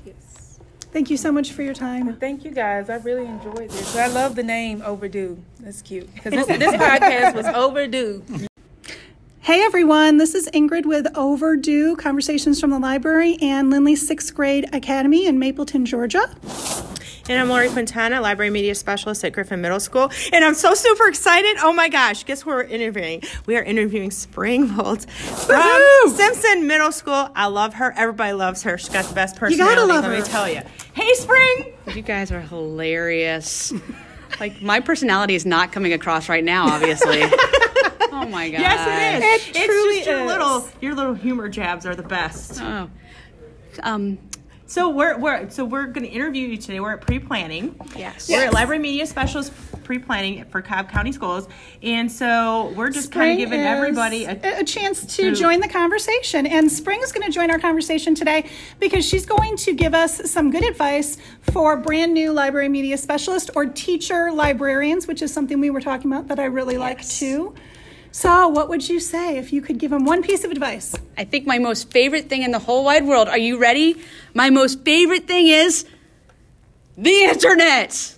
Thank 0.93 1.11
you 1.11 1.17
so 1.17 1.33
much 1.33 1.51
for 1.51 1.63
your 1.63 1.75
time. 1.75 2.15
Thank 2.17 2.45
you 2.45 2.53
guys. 2.53 2.89
I 2.89 2.97
really 2.97 3.27
enjoyed 3.27 3.69
this. 3.69 3.97
I 3.97 4.07
love 4.07 4.37
the 4.37 4.45
name 4.45 4.81
Overdue. 4.83 5.43
That's 5.59 5.83
cute. 5.83 6.13
Because 6.15 6.33
this, 6.33 6.47
this 6.59 6.75
podcast 6.75 7.35
was 7.35 7.47
overdue. 7.47 8.23
Hey 9.45 9.61
everyone, 9.61 10.17
this 10.17 10.35
is 10.35 10.49
Ingrid 10.55 10.87
with 10.87 11.07
Overdue 11.15 11.97
Conversations 11.97 12.59
from 12.59 12.71
the 12.71 12.79
Library 12.79 13.37
and 13.43 13.69
Lindley 13.69 13.95
Sixth 13.95 14.35
Grade 14.35 14.67
Academy 14.75 15.27
in 15.27 15.39
Mableton, 15.39 15.85
Georgia. 15.85 16.35
And 17.29 17.39
I'm 17.39 17.51
Lori 17.51 17.69
Quintana, 17.69 18.23
Library 18.23 18.49
Media 18.49 18.75
Specialist 18.75 19.23
at 19.23 19.35
Griffin 19.35 19.61
Middle 19.61 19.81
School. 19.81 20.11
And 20.33 20.45
I'm 20.47 20.55
so 20.55 20.73
super 20.73 21.09
excited. 21.09 21.59
Oh 21.61 21.75
my 21.75 21.91
gosh, 21.91 22.25
guess 22.25 22.41
who 22.41 22.51
we're 22.51 22.63
interviewing? 22.63 23.23
We 23.45 23.59
are 23.59 23.63
interviewing 23.63 24.11
Spring 24.13 24.67
Volt 24.67 25.09
from 25.11 25.57
Woohoo! 25.61 26.17
Simpson 26.17 26.67
Middle 26.67 26.93
School. 26.93 27.29
I 27.37 27.47
love 27.47 27.75
her. 27.75 27.93
Everybody 27.99 28.33
loves 28.33 28.63
her. 28.63 28.79
She's 28.79 28.89
got 28.89 29.05
the 29.05 29.15
best 29.15 29.37
personality. 29.37 29.57
You 29.57 29.59
gotta 29.59 29.87
personality. 29.87 29.93
love 29.93 30.05
let 30.05 30.19
her. 30.19 30.25
me 30.25 30.27
tell 30.27 30.49
you. 30.49 30.63
Hey, 30.95 31.13
Spring! 31.15 31.73
You 31.95 32.03
guys 32.03 32.33
are 32.33 32.41
hilarious. 32.41 33.75
like 34.41 34.63
my 34.63 34.81
personality 34.81 35.35
is 35.35 35.45
not 35.45 35.71
coming 35.71 35.93
across 35.93 36.31
right 36.31 36.45
now, 36.45 36.67
obviously. 36.69 37.23
oh 38.15 38.27
my 38.29 38.51
god. 38.51 38.61
Yes, 38.61 38.81
it 38.87 39.23
is. 39.25 39.45
It 39.51 39.57
it's 39.57 39.67
truly 39.67 39.97
just 39.97 40.09
your 40.09 40.21
is. 40.21 40.27
little 40.27 40.69
your 40.81 40.95
little 40.95 41.15
humor 41.15 41.49
jabs 41.49 41.85
are 41.87 41.95
the 41.95 42.03
best. 42.03 42.61
Oh. 42.63 42.89
Um, 43.83 44.19
So 44.67 44.89
we're, 44.89 45.19
we're 45.19 45.51
so 45.51 45.65
we're 45.65 45.87
going 45.87 46.07
to 46.07 46.11
interview 46.11 46.49
you 46.49 46.57
today. 46.57 46.81
We're 46.81 46.95
at 46.95 47.03
pre-planning. 47.03 47.79
Yes. 47.97 48.29
We're 48.29 48.39
Yes. 48.39 48.47
at 48.49 48.55
Library 48.55 48.79
Media 48.81 49.07
Specialist 49.07 49.53
pre-planning 49.85 50.47
for 50.47 50.63
Cobb 50.63 50.89
County 50.91 51.13
Schools, 51.13 51.47
and 51.83 52.11
so 52.11 52.73
we're 52.75 52.89
just 52.89 53.13
kind 53.13 53.33
of 53.33 53.37
giving 53.39 53.61
is 53.61 53.67
everybody 53.67 54.25
a, 54.25 54.33
a, 54.43 54.61
a 54.61 54.65
chance 54.65 55.05
to 55.17 55.23
to- 55.31 55.35
join 55.35 55.61
the 55.61 55.69
conversation. 55.69 56.47
And 56.47 56.73
Spring 56.73 57.01
is 57.03 57.13
going 57.13 57.27
to 57.27 57.31
join 57.33 57.51
our 57.51 57.59
conversation 57.59 58.15
today 58.15 58.49
because 58.81 59.05
she's 59.07 59.27
going 59.27 59.57
to 59.59 59.75
give 59.75 59.93
us 59.95 60.31
some 60.31 60.51
good 60.51 60.65
advice 60.65 61.19
for 61.43 61.77
brand 61.77 62.15
new 62.15 62.33
library 62.33 62.71
media 62.71 62.97
specialist 62.97 63.51
or 63.55 63.67
teacher 63.67 64.33
librarians, 64.33 65.07
which 65.07 65.21
is 65.21 65.31
something 65.33 65.61
we 65.61 65.69
were 65.69 65.83
talking 65.83 66.11
about 66.11 66.29
that 66.29 66.39
I 66.41 66.47
really 66.47 66.79
like 66.79 67.07
too. 67.07 67.55
So, 68.15 68.47
what 68.47 68.69
would 68.69 68.89
you 68.89 69.01
say 69.01 69.39
if 69.39 69.53
you 69.53 69.61
could 69.61 69.79
give 69.79 69.91
them 69.91 70.05
one 70.05 70.23
piece 70.23 70.45
of 70.45 70.53
advice? 70.53 70.95
I 71.19 71.25
think 71.25 71.49
my 71.49 71.59
most 71.59 71.91
favorite 71.91 72.29
thing 72.29 72.45
in 72.45 72.53
the 72.53 72.61
whole 72.61 72.85
wide 72.85 73.05
world. 73.05 73.27
Are 73.27 73.37
you 73.37 73.59
ready? 73.59 73.97
My 74.35 74.51
most 74.51 74.85
favorite 74.85 75.27
thing 75.27 75.49
is 75.49 75.85
the 76.97 77.25
internet. 77.25 78.17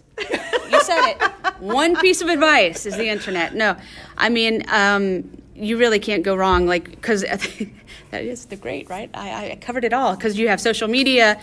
you 0.70 0.82
said 0.82 1.12
it. 1.12 1.22
One 1.60 1.96
piece 1.96 2.20
of 2.20 2.28
advice 2.28 2.84
is 2.84 2.94
the 2.98 3.08
internet. 3.08 3.54
No, 3.54 3.74
I 4.18 4.28
mean, 4.28 4.64
um, 4.68 5.40
you 5.54 5.78
really 5.78 5.98
can't 5.98 6.22
go 6.22 6.36
wrong. 6.36 6.66
Like, 6.66 6.90
because 6.90 7.22
that 8.10 8.22
is 8.22 8.44
the 8.44 8.56
great, 8.56 8.90
right? 8.90 9.08
I, 9.14 9.52
I 9.52 9.56
covered 9.56 9.86
it 9.86 9.94
all. 9.94 10.14
Because 10.14 10.38
you 10.38 10.48
have 10.48 10.60
social 10.60 10.88
media, 10.88 11.40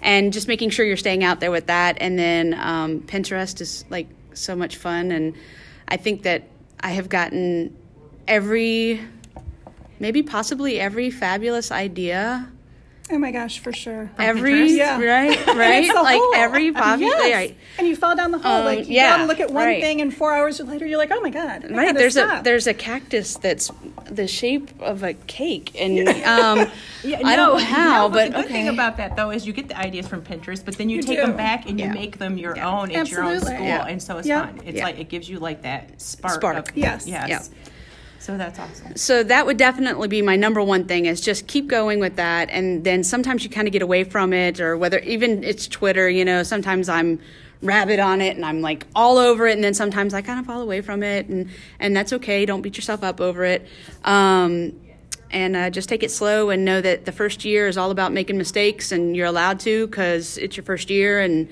and 0.00 0.32
just 0.32 0.46
making 0.46 0.70
sure 0.70 0.86
you're 0.86 0.96
staying 0.96 1.24
out 1.24 1.40
there 1.40 1.50
with 1.50 1.66
that. 1.66 1.96
And 2.00 2.16
then 2.16 2.54
um, 2.54 3.00
Pinterest 3.00 3.60
is 3.60 3.84
like 3.90 4.06
so 4.32 4.54
much 4.54 4.76
fun, 4.76 5.10
and 5.10 5.34
I 5.88 5.96
think 5.96 6.22
that 6.22 6.44
I 6.78 6.90
have 6.90 7.08
gotten 7.08 7.76
every, 8.28 9.00
maybe 9.98 10.22
possibly 10.22 10.78
every 10.80 11.10
fabulous 11.10 11.70
idea 11.70 12.48
Oh 13.08 13.18
my 13.18 13.30
gosh, 13.30 13.60
for 13.60 13.72
sure. 13.72 14.10
every 14.18 14.68
Yeah. 14.72 15.00
right 15.00 15.46
right 15.56 15.94
like 15.94 16.18
hole. 16.20 16.34
every 16.34 16.72
popular 16.72 17.12
Yes. 17.18 17.32
right 17.34 17.56
And 17.78 17.86
you 17.86 17.94
fall 17.94 18.16
down 18.16 18.32
the 18.32 18.38
hole. 18.38 18.50
Um, 18.52 18.64
like 18.64 18.88
you 18.88 18.96
yeah, 18.96 19.10
gotta 19.18 19.26
look 19.26 19.38
at 19.38 19.52
one 19.52 19.64
right. 19.64 19.80
thing, 19.80 20.00
and 20.00 20.12
four 20.12 20.32
hours 20.34 20.58
later, 20.58 20.84
you're 20.86 20.98
like, 20.98 21.12
oh 21.12 21.20
my 21.20 21.30
god, 21.30 21.70
right 21.70 21.94
there's 21.94 22.14
stop. 22.14 22.40
a 22.40 22.42
there's 22.42 22.66
a 22.66 22.74
cactus 22.74 23.36
that's 23.36 23.70
the 24.10 24.26
shape 24.26 24.70
of 24.80 25.04
a 25.04 25.14
cake 25.14 25.70
and 25.80 26.08
um 26.24 26.68
Yeah, 27.04 27.20
I 27.24 27.36
don't 27.36 27.58
know 27.58 27.64
how 27.64 28.08
no, 28.08 28.12
but 28.12 28.32
the 28.32 28.42
good 28.42 28.48
thing 28.48 28.66
about 28.66 28.96
that 28.96 29.14
though 29.14 29.30
is 29.30 29.46
you 29.46 29.52
get 29.52 29.68
the 29.68 29.78
ideas 29.78 30.08
from 30.08 30.22
Pinterest, 30.22 30.64
but 30.64 30.76
then 30.76 30.88
you, 30.90 31.00
take 31.00 31.18
do. 31.20 31.26
them 31.26 31.36
back 31.36 31.68
and 31.70 31.78
you 31.78 31.86
make 31.88 32.18
them 32.18 32.36
your 32.36 32.56
Yeah. 32.56 32.68
own 32.76 32.90
at 32.90 33.08
your 33.08 33.22
own 33.22 33.38
school, 33.40 33.52
Yeah. 33.52 33.86
and 33.86 34.02
so 34.02 34.18
it's 34.18 34.26
Yeah. 34.26 34.46
fun. 34.46 34.62
It's 34.66 34.78
Yeah. 34.78 34.84
like 34.84 34.98
it 34.98 35.08
gives 35.08 35.28
you 35.28 35.38
like 35.38 35.62
that 35.62 36.00
spark. 36.02 36.34
Spark. 36.34 36.70
Of, 36.70 36.76
Yes. 36.76 37.06
yes. 37.06 37.50
So 38.26 38.36
that's 38.36 38.58
awesome. 38.58 38.96
So 38.96 39.22
that 39.22 39.46
would 39.46 39.56
definitely 39.56 40.08
be 40.08 40.20
my 40.20 40.34
number 40.34 40.60
one 40.60 40.86
thing 40.86 41.06
is 41.06 41.20
just 41.20 41.46
keep 41.46 41.68
going 41.68 42.00
with 42.00 42.16
that. 42.16 42.50
And 42.50 42.82
then 42.82 43.04
sometimes 43.04 43.44
you 43.44 43.50
kind 43.50 43.68
of 43.68 43.72
get 43.72 43.82
away 43.82 44.02
from 44.02 44.32
it, 44.32 44.60
or 44.60 44.76
whether 44.76 44.98
even 44.98 45.44
it's 45.44 45.68
Twitter, 45.68 46.10
you 46.10 46.24
know, 46.24 46.42
sometimes 46.42 46.88
I'm 46.88 47.20
rabid 47.62 48.00
on 48.00 48.20
it 48.20 48.34
and 48.34 48.44
I'm 48.44 48.62
like 48.62 48.84
all 48.96 49.18
over 49.18 49.46
it. 49.46 49.52
And 49.52 49.62
then 49.62 49.74
sometimes 49.74 50.12
I 50.12 50.22
kind 50.22 50.40
of 50.40 50.46
fall 50.46 50.60
away 50.60 50.80
from 50.80 51.04
it. 51.04 51.28
And, 51.28 51.48
and 51.78 51.96
that's 51.96 52.12
okay. 52.14 52.44
Don't 52.44 52.62
beat 52.62 52.76
yourself 52.76 53.04
up 53.04 53.20
over 53.20 53.44
it. 53.44 53.64
Um, 54.02 54.72
and 55.30 55.54
uh, 55.54 55.70
just 55.70 55.88
take 55.88 56.02
it 56.02 56.10
slow 56.10 56.50
and 56.50 56.64
know 56.64 56.80
that 56.80 57.04
the 57.04 57.12
first 57.12 57.44
year 57.44 57.68
is 57.68 57.78
all 57.78 57.92
about 57.92 58.12
making 58.12 58.38
mistakes 58.38 58.90
and 58.90 59.14
you're 59.14 59.26
allowed 59.26 59.60
to 59.60 59.86
because 59.86 60.36
it's 60.38 60.56
your 60.56 60.64
first 60.64 60.90
year 60.90 61.20
and 61.20 61.48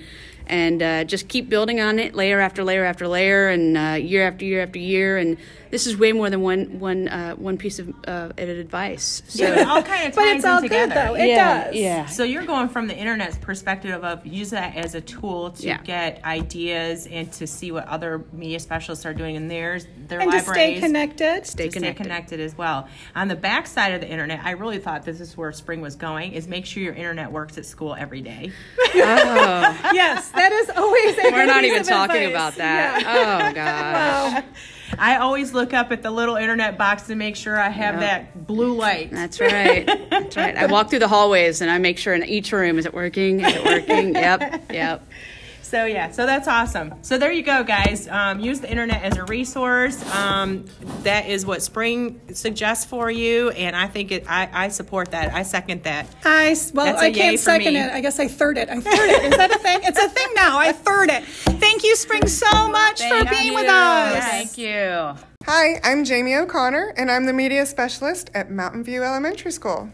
and 0.46 0.82
uh, 0.82 1.04
just 1.04 1.28
keep 1.28 1.48
building 1.48 1.80
on 1.80 1.98
it 1.98 2.14
layer 2.14 2.38
after 2.40 2.62
layer 2.64 2.84
after 2.84 3.08
layer 3.08 3.48
and 3.48 3.78
uh, 3.78 3.92
year 3.92 4.26
after 4.26 4.44
year 4.44 4.62
after 4.62 4.78
year 4.78 5.16
and 5.16 5.38
this 5.74 5.88
is 5.88 5.96
way 5.96 6.12
more 6.12 6.30
than 6.30 6.40
one 6.40 6.78
one 6.78 7.08
uh, 7.08 7.34
one 7.34 7.58
piece 7.58 7.80
of 7.80 7.92
uh, 8.06 8.30
advice 8.38 9.22
so 9.26 9.44
It 9.44 9.66
all 9.66 9.82
kind 9.82 10.06
of 10.08 10.14
ties 10.14 10.14
But 10.14 10.26
it's 10.36 10.44
all 10.44 10.60
together. 10.62 10.94
good 10.94 10.96
though. 11.08 11.14
It 11.16 11.26
yeah 11.30 11.64
does. 11.64 11.74
yeah 11.74 12.06
So 12.06 12.22
you're 12.22 12.44
going 12.46 12.68
from 12.68 12.86
the 12.86 12.96
internet's 12.96 13.36
perspective 13.38 14.04
of 14.04 14.24
use 14.24 14.50
that 14.50 14.76
as 14.76 14.94
a 14.94 15.00
tool 15.00 15.50
to 15.50 15.66
Yeah. 15.66 15.78
get 15.82 16.24
ideas 16.24 17.08
and 17.08 17.32
to 17.32 17.46
see 17.48 17.72
what 17.72 17.88
other 17.88 18.24
media 18.32 18.60
specialists 18.60 19.04
are 19.04 19.12
doing 19.14 19.34
in 19.34 19.48
theirs, 19.48 19.88
their 20.06 20.20
And 20.20 20.30
to 20.30 20.38
stay 20.40 20.78
connected. 20.78 21.44
stay 21.44 21.64
to 21.64 21.70
stay 21.72 21.80
connected. 21.80 22.02
connected 22.04 22.38
as 22.40 22.56
well. 22.56 22.86
On 23.16 23.26
the 23.26 23.34
back 23.36 23.66
side 23.66 23.94
of 23.94 24.00
the 24.00 24.08
internet, 24.08 24.40
I 24.44 24.52
really 24.52 24.78
thought 24.78 25.04
this 25.04 25.20
is 25.20 25.36
where 25.36 25.50
spring 25.52 25.80
was 25.80 25.96
going. 25.96 26.34
Is 26.34 26.46
make 26.46 26.66
sure 26.66 26.84
your 26.84 26.94
internet 26.94 27.32
works 27.32 27.58
at 27.58 27.66
school 27.66 27.96
every 27.98 28.20
day. 28.20 28.52
Oh. 28.78 28.90
yes, 29.92 30.28
that 30.30 30.52
is 30.52 30.70
always 30.70 31.18
a 31.18 31.22
we're 31.24 31.30
good 31.32 31.46
not 31.48 31.62
piece 31.62 31.70
even 31.70 31.80
of 31.80 31.88
talking 31.88 32.22
advice. 32.26 32.30
about 32.32 32.54
that 32.56 33.00
Yeah. 33.02 33.48
oh 33.50 33.52
god 33.54 34.44
Wow. 34.44 34.44
I 34.98 35.16
always 35.16 35.52
look 35.54 35.72
up 35.72 35.92
at 35.92 36.02
the 36.02 36.10
little 36.10 36.36
internet 36.36 36.78
box 36.78 37.04
to 37.04 37.14
make 37.14 37.36
sure 37.36 37.58
I 37.58 37.68
have 37.68 38.00
that 38.00 38.46
blue 38.46 38.74
light. 38.74 39.10
That's 39.10 39.40
right. 39.40 39.86
That's 40.10 40.36
right. 40.36 40.56
I 40.56 40.66
walk 40.66 40.90
through 40.90 41.00
the 41.00 41.08
hallways 41.08 41.60
and 41.60 41.70
I 41.70 41.78
make 41.78 41.98
sure 41.98 42.14
in 42.14 42.22
each 42.24 42.52
room 42.52 42.78
is 42.78 42.86
it 42.86 42.94
working? 42.94 43.40
Is 43.40 43.54
it 43.54 43.64
working? 43.64 44.14
Yep. 44.14 44.72
Yep. 44.72 45.08
So 45.74 45.86
yeah, 45.86 46.12
so 46.12 46.24
that's 46.24 46.46
awesome. 46.46 46.94
So 47.02 47.18
there 47.18 47.32
you 47.32 47.42
go, 47.42 47.64
guys. 47.64 48.06
Um, 48.06 48.38
use 48.38 48.60
the 48.60 48.70
internet 48.70 49.02
as 49.02 49.16
a 49.16 49.24
resource. 49.24 50.00
Um, 50.14 50.66
that 51.02 51.26
is 51.28 51.44
what 51.44 51.62
Spring 51.62 52.20
suggests 52.32 52.84
for 52.84 53.10
you, 53.10 53.50
and 53.50 53.74
I 53.74 53.88
think 53.88 54.12
it. 54.12 54.24
I, 54.30 54.48
I 54.52 54.68
support 54.68 55.10
that. 55.10 55.34
I 55.34 55.42
second 55.42 55.82
that. 55.82 56.06
I 56.24 56.50
s- 56.50 56.72
well, 56.72 56.86
That's 56.86 57.02
a 57.02 57.06
I 57.06 57.08
yay 57.08 57.14
can't 57.14 57.40
second 57.40 57.74
me. 57.74 57.80
it. 57.80 57.90
I 57.90 58.00
guess 58.02 58.20
I 58.20 58.28
third 58.28 58.56
it. 58.56 58.68
I 58.68 58.78
third 58.78 58.84
it. 59.10 59.24
Is 59.32 59.36
that 59.36 59.50
a 59.50 59.58
thing? 59.58 59.80
It's 59.82 59.98
a 59.98 60.08
thing 60.10 60.28
now. 60.36 60.60
I 60.60 60.70
third 60.70 61.10
it. 61.10 61.24
Thank 61.24 61.82
you, 61.82 61.96
Spring, 61.96 62.28
so 62.28 62.68
much 62.68 63.02
for 63.02 63.24
being 63.24 63.46
you. 63.46 63.54
with 63.56 63.66
us. 63.68 64.24
Thank 64.26 64.56
you. 64.56 65.16
Hi, 65.46 65.80
I'm 65.82 66.04
Jamie 66.04 66.36
O'Connor, 66.36 66.94
and 66.96 67.10
I'm 67.10 67.26
the 67.26 67.32
media 67.32 67.66
specialist 67.66 68.30
at 68.32 68.48
Mountain 68.48 68.84
View 68.84 69.02
Elementary 69.02 69.50
School. 69.50 69.90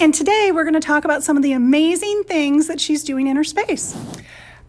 And 0.00 0.12
today 0.12 0.50
we're 0.52 0.64
going 0.64 0.74
to 0.74 0.80
talk 0.80 1.04
about 1.04 1.22
some 1.22 1.36
of 1.36 1.44
the 1.44 1.52
amazing 1.52 2.24
things 2.24 2.66
that 2.66 2.80
she's 2.80 3.04
doing 3.04 3.28
in 3.28 3.36
her 3.36 3.44
space. 3.44 3.96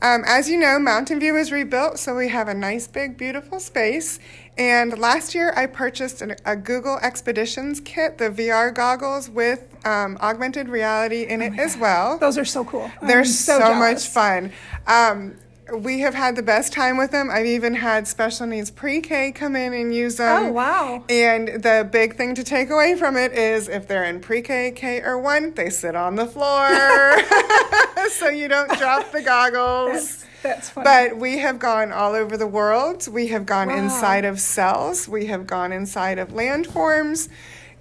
Um, 0.03 0.23
as 0.25 0.49
you 0.49 0.57
know, 0.57 0.79
Mountain 0.79 1.19
View 1.19 1.35
is 1.35 1.51
rebuilt, 1.51 1.99
so 1.99 2.15
we 2.15 2.29
have 2.29 2.47
a 2.47 2.55
nice, 2.55 2.87
big, 2.87 3.17
beautiful 3.17 3.59
space. 3.59 4.19
And 4.57 4.97
last 4.97 5.35
year, 5.35 5.53
I 5.55 5.67
purchased 5.67 6.23
an, 6.23 6.35
a 6.43 6.55
Google 6.55 6.97
Expeditions 7.03 7.79
kit, 7.79 8.17
the 8.17 8.31
VR 8.31 8.73
goggles 8.73 9.29
with 9.29 9.67
um, 9.85 10.17
augmented 10.19 10.69
reality 10.69 11.23
in 11.23 11.41
it 11.41 11.57
as 11.59 11.77
well. 11.77 12.17
Those 12.17 12.37
are 12.39 12.45
so 12.45 12.65
cool. 12.65 12.89
They're 13.01 13.23
so, 13.23 13.59
so, 13.59 13.75
much 13.75 14.07
fun. 14.07 14.51
Um, 14.87 15.35
we 15.73 15.99
have 16.01 16.13
had 16.13 16.35
the 16.35 16.43
best 16.43 16.73
time 16.73 16.97
with 16.97 17.11
them. 17.11 17.29
I've 17.29 17.45
even 17.45 17.75
had 17.75 18.07
special 18.07 18.47
needs 18.47 18.71
pre-K 18.71 19.31
come 19.31 19.55
in 19.55 19.73
and 19.73 19.93
use 19.93 20.17
them. 20.17 20.45
Oh, 20.45 20.51
wow. 20.51 21.03
And 21.09 21.47
the 21.47 21.87
big 21.89 22.15
thing 22.15 22.35
to 22.35 22.43
take 22.43 22.69
away 22.69 22.95
from 22.95 23.17
it 23.17 23.33
is 23.33 23.67
if 23.67 23.87
they're 23.87 24.03
in 24.03 24.19
pre-K, 24.19 24.71
K, 24.71 25.01
or 25.01 25.17
one, 25.17 25.53
they 25.53 25.69
sit 25.69 25.95
on 25.95 26.15
the 26.15 26.25
floor, 26.25 26.69
so 28.09 28.29
you 28.29 28.47
don't 28.47 28.77
drop 28.77 29.11
the 29.11 29.21
goggles. 29.21 30.25
That's 30.43 30.69
fun. 30.69 30.83
But 30.83 31.17
we 31.17 31.37
have 31.39 31.59
gone 31.59 31.91
all 31.91 32.13
over 32.13 32.35
the 32.35 32.47
world. 32.47 33.07
We 33.07 33.27
have 33.27 33.45
gone 33.45 33.69
inside 33.69 34.25
of 34.25 34.39
cells. 34.39 35.07
We 35.07 35.27
have 35.27 35.45
gone 35.45 35.71
inside 35.71 36.17
of 36.17 36.29
landforms. 36.29 37.29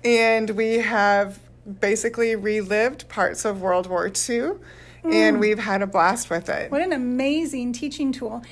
And 0.05 0.51
we 0.51 0.75
have 0.77 1.39
basically 1.81 2.37
relived 2.37 3.09
parts 3.09 3.45
of 3.45 3.61
World 3.61 3.87
War 3.87 4.07
II. 4.07 4.53
And 5.05 5.37
mm. 5.37 5.41
we've 5.41 5.59
had 5.59 5.83
a 5.83 5.87
blast 5.87 6.31
with 6.31 6.49
it. 6.49 6.71
what 6.71 6.83
an 6.83 6.93
amazing 6.93 7.73
teaching 7.73 8.13
tool. 8.13 8.43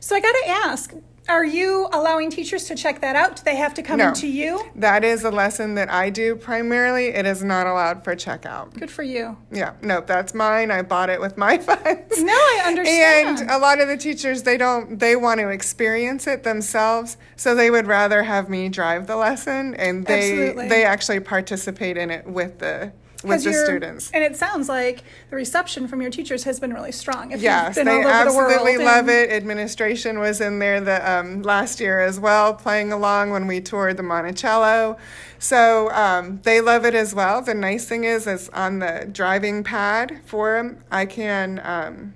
So 0.00 0.14
I 0.14 0.20
got 0.20 0.32
to 0.32 0.48
ask, 0.48 0.94
are 1.28 1.44
you 1.44 1.88
allowing 1.92 2.30
teachers 2.30 2.64
to 2.64 2.76
check 2.76 3.00
that 3.00 3.16
out? 3.16 3.34
Do 3.34 3.42
they 3.44 3.56
have 3.56 3.74
to 3.74 3.82
come 3.82 3.98
No. 3.98 4.08
into 4.08 4.28
you? 4.28 4.64
That 4.76 5.02
is 5.02 5.24
a 5.24 5.30
lesson 5.30 5.74
that 5.74 5.90
I 5.90 6.08
do 6.08 6.36
primarily. 6.36 7.08
It 7.08 7.26
is 7.26 7.42
not 7.42 7.66
allowed 7.66 8.04
for 8.04 8.14
checkout. 8.14 8.78
Good 8.78 8.92
for 8.92 9.02
you. 9.02 9.36
Yeah, 9.50 9.72
no, 9.82 10.00
that's 10.00 10.34
mine. 10.34 10.70
I 10.70 10.82
bought 10.82 11.10
it 11.10 11.20
with 11.20 11.36
my 11.36 11.58
funds. 11.68 12.22
No, 12.22 12.32
I 12.32 12.62
understand. 12.66 13.40
And 13.40 13.50
a 13.50 13.58
lot 13.58 13.80
of 13.80 13.88
the 13.88 13.96
teachers, 13.96 14.44
they 14.44 14.56
don't, 14.56 15.00
they 15.00 15.16
want 15.16 15.40
to 15.40 15.48
experience 15.48 16.28
it 16.28 16.44
themselves, 16.44 17.16
so 17.34 17.56
they 17.56 17.72
would 17.72 17.88
rather 17.88 18.22
have 18.22 18.48
me 18.48 18.68
drive 18.68 19.08
the 19.08 19.16
lesson, 19.16 19.74
and 19.74 20.06
they 20.06 20.30
Absolutely. 20.30 20.68
they 20.68 20.84
actually 20.84 21.20
participate 21.20 21.96
in 21.96 22.12
it 22.12 22.24
with 22.28 22.60
the 22.60 22.92
with 23.26 23.44
the 23.44 23.52
students. 23.52 24.10
And 24.12 24.22
it 24.24 24.36
sounds 24.36 24.68
like 24.68 25.04
the 25.30 25.36
reception 25.36 25.88
from 25.88 26.00
your 26.00 26.10
teachers 26.10 26.44
has 26.44 26.60
been 26.60 26.72
really 26.72 26.92
strong. 26.92 27.32
If 27.32 27.40
Yes, 27.42 27.74
they 27.76 27.82
over 27.82 28.02
the 28.02 28.08
absolutely 28.08 28.78
love 28.78 29.08
and- 29.08 29.10
it. 29.10 29.30
Administration 29.30 30.18
was 30.18 30.40
in 30.40 30.58
there 30.58 30.80
the 30.80 31.10
um, 31.10 31.42
last 31.42 31.80
year 31.80 32.00
as 32.00 32.18
well, 32.20 32.54
playing 32.54 32.92
along 32.92 33.30
when 33.30 33.46
we 33.46 33.60
toured 33.60 33.96
the 33.96 34.02
Monticello. 34.02 34.96
So 35.38 35.90
um, 35.92 36.40
they 36.44 36.60
love 36.60 36.84
it 36.84 36.94
as 36.94 37.14
well. 37.14 37.42
The 37.42 37.54
nice 37.54 37.84
thing 37.86 38.04
is, 38.04 38.26
is 38.26 38.48
on 38.50 38.78
the 38.78 39.08
driving 39.10 39.62
pad 39.64 40.20
for 40.24 40.54
them, 40.56 40.82
I 40.90 41.04
can 41.06 41.60
um, 41.62 42.14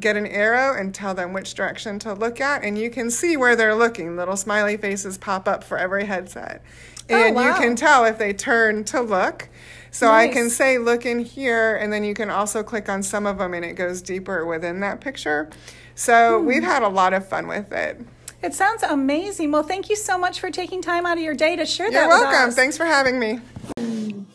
get 0.00 0.16
an 0.16 0.26
arrow 0.26 0.74
and 0.78 0.94
tell 0.94 1.14
them 1.14 1.32
which 1.32 1.54
direction 1.54 1.98
to 2.00 2.12
look 2.14 2.40
at, 2.40 2.62
and 2.64 2.78
you 2.78 2.90
can 2.90 3.10
see 3.10 3.36
where 3.36 3.56
they're 3.56 3.74
looking. 3.74 4.16
Little 4.16 4.36
smiley 4.36 4.76
faces 4.76 5.18
pop 5.18 5.46
up 5.48 5.64
for 5.64 5.76
every 5.78 6.06
headset, 6.06 6.62
and 7.08 7.36
you 7.36 7.42
Oh, 7.42 7.50
wow. 7.50 7.58
can 7.58 7.76
tell 7.76 8.04
if 8.04 8.18
they 8.18 8.32
turn 8.32 8.84
to 8.84 9.00
look. 9.00 9.48
So 9.96 10.10
I 10.10 10.28
can 10.28 10.50
say 10.50 10.76
look 10.76 11.06
in 11.06 11.20
here, 11.20 11.74
and 11.76 11.90
then 11.90 12.04
you 12.04 12.12
can 12.12 12.28
also 12.28 12.62
click 12.62 12.90
on 12.90 13.02
some 13.02 13.24
of 13.24 13.38
them, 13.38 13.54
and 13.54 13.64
it 13.64 13.76
goes 13.76 14.02
deeper 14.02 14.44
within 14.44 14.80
that 14.80 15.00
picture. 15.00 15.48
So 15.94 16.38
Hmm. 16.38 16.44
we've 16.46 16.62
had 16.62 16.82
a 16.82 16.88
lot 16.88 17.14
of 17.14 17.26
fun 17.26 17.46
with 17.48 17.72
it. 17.72 17.98
It 18.42 18.52
sounds 18.52 18.82
amazing. 18.82 19.52
Well, 19.52 19.62
thank 19.62 19.88
you 19.88 19.96
so 19.96 20.18
much 20.18 20.38
for 20.38 20.50
taking 20.50 20.82
time 20.82 21.06
out 21.06 21.16
of 21.16 21.22
your 21.24 21.32
day 21.34 21.56
to 21.56 21.64
share 21.64 21.90
that. 21.90 21.94
You're 21.98 22.08
that 22.10 22.14
with 22.24 22.30
welcome. 22.30 22.48
us. 22.50 22.54
Thanks 22.54 22.76
for 22.76 22.84
having 22.84 23.18
me. 23.18 23.40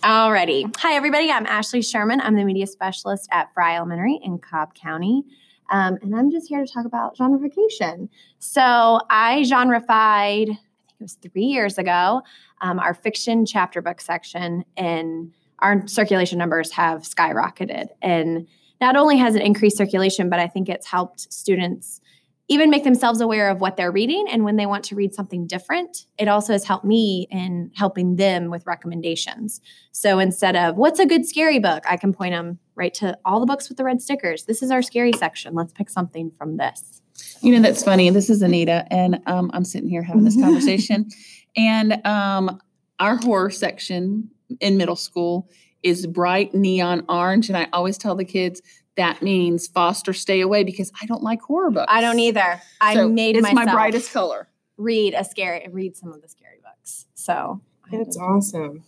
Alrighty. 0.02 0.76
Hi, 0.78 0.95
everybody. 0.95 1.30
I'm 1.32 1.45
Ashley 1.45 1.84
Sherman. 1.84 2.19
I'm 2.21 2.36
the 2.36 2.43
media 2.43 2.65
specialist 2.65 3.30
at 3.32 3.54
Frey 3.54 3.76
Elementary 3.76 4.19
in 4.24 4.39
Cobb 4.39 4.74
County. 4.74 5.24
Um, 5.69 6.00
and 6.02 6.15
I'm 6.15 6.32
just 6.32 6.47
here 6.50 6.65
to 6.65 6.74
talk 6.74 6.86
about 6.88 7.15
genreification. 7.15 8.10
So 8.39 9.00
I 9.12 9.43
genreified, 9.45 9.89
I 9.89 10.45
think 10.47 10.58
it 11.00 11.04
was 11.04 11.13
three 11.21 11.43
years 11.45 11.78
ago, 11.78 12.24
um, 12.62 12.80
our 12.80 12.95
fiction 12.95 13.45
chapter 13.45 13.80
book 13.84 14.02
section, 14.02 14.65
and 14.76 15.32
our 15.62 15.88
circulation 15.88 16.38
numbers 16.38 16.71
have 16.71 17.04
skyrocketed. 17.04 17.88
And 18.02 18.47
not 18.80 18.95
only 18.95 19.17
has 19.17 19.36
it 19.36 19.43
increased 19.43 19.78
circulation, 19.78 20.30
but 20.30 20.39
I 20.39 20.47
think 20.47 20.69
it's 20.69 20.88
helped 20.88 21.32
students 21.32 22.02
even 22.47 22.69
make 22.69 22.84
themselves 22.84 23.21
aware 23.21 23.50
of 23.50 23.62
what 23.62 23.78
they're 23.78 23.91
reading 23.93 24.26
and 24.30 24.43
when 24.43 24.58
they 24.58 24.65
want 24.65 24.84
to 24.84 24.95
read 24.95 25.13
something 25.13 25.47
different 25.47 26.06
it 26.17 26.28
also 26.28 26.52
has 26.52 26.65
helped 26.65 26.84
me 26.84 27.26
in 27.32 27.71
helping 27.76 28.17
them 28.17 28.50
with 28.50 28.65
recommendations 28.65 29.62
so 29.93 30.19
instead 30.19 30.56
of 30.58 30.76
what's 30.76 31.00
a 31.00 31.06
good 31.06 31.26
scary 31.26 31.60
book 31.60 31.82
i 31.88 31.95
can 31.95 32.12
point 32.12 32.34
them 32.34 32.60
right 32.76 32.93
to 32.93 33.17
all 33.24 33.39
the 33.39 33.45
books 33.45 33.69
with 33.69 33.78
the 33.78 33.84
red 33.86 34.02
stickers 34.02 34.43
this 34.45 34.62
is 34.62 34.69
our 34.69 34.82
scary 34.82 35.13
section 35.13 35.54
let's 35.54 35.71
pick 35.71 35.89
something 35.89 36.30
from 36.38 36.58
this 36.58 37.02
You 37.41 37.54
know, 37.54 37.62
that's 37.62 37.84
funny. 37.84 38.10
This 38.10 38.30
is 38.30 38.41
Anita, 38.41 38.86
and 38.91 39.19
um, 39.28 39.52
I'm 39.54 39.63
sitting 39.65 39.89
here 39.89 40.02
having 40.02 40.24
this 40.24 40.39
conversation. 40.41 41.10
and 41.56 42.06
um, 42.06 42.60
our 43.00 43.15
horror 43.17 43.50
section 43.50 44.30
in 44.60 44.78
middle 44.78 44.96
school 44.96 45.50
is 45.84 46.06
bright 46.08 46.54
neon 46.54 47.04
orange. 47.10 47.50
And 47.50 47.58
I 47.58 47.68
always 47.74 47.98
tell 47.98 48.16
the 48.16 48.26
kids 48.26 48.62
that 48.98 49.22
means 49.22 49.68
foster 49.68 50.12
stay 50.14 50.42
away 50.42 50.64
because 50.64 50.92
I 51.02 51.06
don't 51.06 51.24
like 51.24 51.42
horror 51.42 51.72
books. 51.72 51.88
i 51.90 52.02
don't 52.02 52.20
either 52.20 52.62
i 52.82 52.94
So 52.94 53.08
made 53.08 53.38
it's 53.38 53.44
myself 53.44 53.66
my 53.66 53.72
brightest 53.74 54.12
color. 54.12 54.50
read 54.78 55.14
a 55.14 55.24
scary 55.24 55.66
read 55.72 55.96
some 55.96 56.12
of 56.12 56.22
the 56.22 56.28
scary 56.28 56.58
books 56.62 57.06
so 57.16 57.62
That's 57.92 58.18
awesome. 58.18 58.84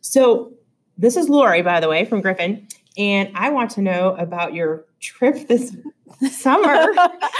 So, 0.00 0.52
this 0.96 1.16
is 1.16 1.28
Lori, 1.28 1.60
by 1.62 1.80
the 1.80 1.88
way, 1.88 2.04
from 2.06 2.22
Griffin, 2.22 2.66
and 2.96 3.30
I 3.34 3.50
want 3.50 3.70
to 3.72 3.82
know 3.82 4.14
about 4.16 4.54
your 4.54 4.85
trip 5.00 5.48
this 5.48 5.76
summer 6.30 6.94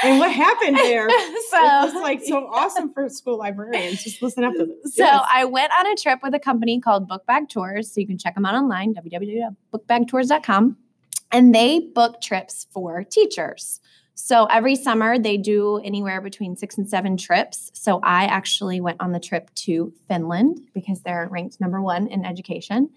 and 0.04 0.18
what 0.18 0.30
happened 0.30 0.76
there. 0.76 1.08
so 1.50 1.58
it's 1.84 1.94
like 1.94 2.22
so 2.22 2.46
awesome 2.46 2.92
for 2.92 3.08
school 3.08 3.38
librarians. 3.38 4.02
Just 4.02 4.20
listen 4.22 4.44
up 4.44 4.54
to 4.54 4.66
this. 4.66 4.94
So 4.96 5.04
Yes. 5.04 5.26
I 5.32 5.44
went 5.44 5.72
on 5.78 5.86
a 5.90 5.94
trip 5.96 6.20
with 6.22 6.34
a 6.34 6.38
company 6.38 6.80
called 6.80 7.08
Book 7.08 7.24
Bag 7.26 7.48
Tours. 7.48 7.92
So 7.92 8.00
you 8.00 8.06
can 8.06 8.18
check 8.18 8.34
them 8.34 8.44
out 8.44 8.54
online, 8.54 8.94
www.bookbagtours.com. 8.94 10.76
And 11.32 11.54
they 11.54 11.80
book 11.80 12.20
trips 12.20 12.66
for 12.70 13.02
teachers. 13.02 13.80
So 14.18 14.46
every 14.46 14.76
summer 14.76 15.18
they 15.18 15.36
do 15.36 15.76
anywhere 15.84 16.22
between 16.22 16.56
six 16.56 16.78
and 16.78 16.88
seven 16.88 17.18
trips. 17.18 17.70
So 17.74 18.00
I 18.02 18.24
actually 18.24 18.80
went 18.80 19.00
on 19.00 19.12
the 19.12 19.20
trip 19.20 19.54
to 19.66 19.92
Finland 20.08 20.58
because 20.72 21.02
they're 21.02 21.28
ranked 21.30 21.60
number 21.60 21.82
one 21.82 22.06
in 22.08 22.24
education. 22.24 22.88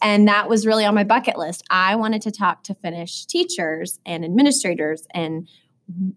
And 0.00 0.28
that 0.28 0.48
was 0.48 0.66
really 0.66 0.84
on 0.84 0.94
my 0.94 1.02
bucket 1.02 1.36
list. 1.36 1.64
I 1.70 1.96
wanted 1.96 2.22
to 2.22 2.30
talk 2.30 2.62
to 2.64 2.74
Finnish 2.76 3.26
teachers 3.26 3.98
and 4.06 4.24
administrators 4.24 5.06
and 5.12 5.48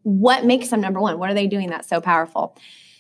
what 0.03 0.45
makes 0.45 0.69
them 0.69 0.81
number 0.81 1.01
one? 1.01 1.17
What 1.17 1.31
are 1.31 1.33
they 1.33 1.47
doing 1.47 1.71
that's 1.71 1.89
so 1.89 1.99
powerful? 1.99 2.55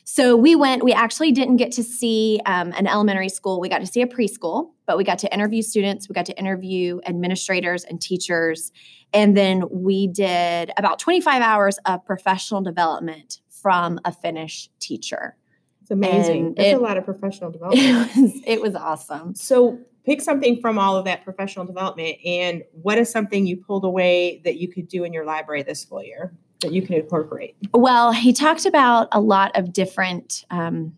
So 0.05 0.35
we 0.35 0.55
went, 0.55 0.83
we 0.83 0.91
actually 0.91 1.31
didn't 1.31 1.57
get 1.57 1.71
to 1.73 1.83
see 1.83 2.41
um, 2.47 2.73
an 2.75 2.87
elementary 2.87 3.29
school. 3.29 3.61
We 3.61 3.69
got 3.69 3.79
to 3.79 3.87
see 3.87 4.01
a 4.01 4.07
preschool, 4.07 4.71
but 4.85 4.97
we 4.97 5.03
got 5.03 5.19
to 5.19 5.33
interview 5.33 5.61
students, 5.61 6.09
we 6.09 6.13
got 6.13 6.25
to 6.25 6.37
interview 6.37 6.99
administrators 7.05 7.83
and 7.83 8.01
teachers. 8.01 8.71
And 9.13 9.37
then 9.37 9.63
we 9.71 10.07
did 10.07 10.71
about 10.77 10.99
25 10.99 11.41
hours 11.41 11.77
of 11.85 12.05
professional 12.05 12.61
development 12.61 13.39
from 13.49 13.99
a 14.05 14.11
Finnish 14.11 14.69
teacher. 14.79 15.35
It's 15.81 15.91
amazing. 15.91 16.47
And 16.47 16.55
That's 16.55 16.67
it- 16.69 16.77
a 16.77 16.79
lot 16.79 16.97
of 16.97 17.05
professional 17.05 17.51
development. 17.57 17.85
It 18.15 18.21
was, 18.21 18.41
it 18.45 18.61
was 18.61 18.75
awesome. 18.75 19.35
So 19.35 19.79
pick 20.05 20.21
something 20.21 20.59
from 20.59 20.77
all 20.77 20.97
of 20.97 21.05
that 21.05 21.23
professional 21.23 21.65
development 21.65 22.17
and 22.25 22.63
what 22.73 22.97
is 22.97 23.09
something 23.09 23.45
you 23.47 23.57
pulled 23.57 23.85
away 23.85 24.41
that 24.43 24.57
you 24.57 24.67
could 24.67 24.87
do 24.87 25.03
in 25.03 25.13
your 25.13 25.25
library 25.25 25.63
this 25.63 25.81
school 25.81 26.03
year 26.03 26.33
that 26.61 26.73
you 26.73 26.81
can 26.81 26.95
incorporate? 26.95 27.55
Well, 27.73 28.11
he 28.11 28.33
talked 28.33 28.65
about 28.65 29.07
a 29.11 29.19
lot 29.21 29.57
of 29.57 29.71
different 29.73 30.45
um, 30.49 30.97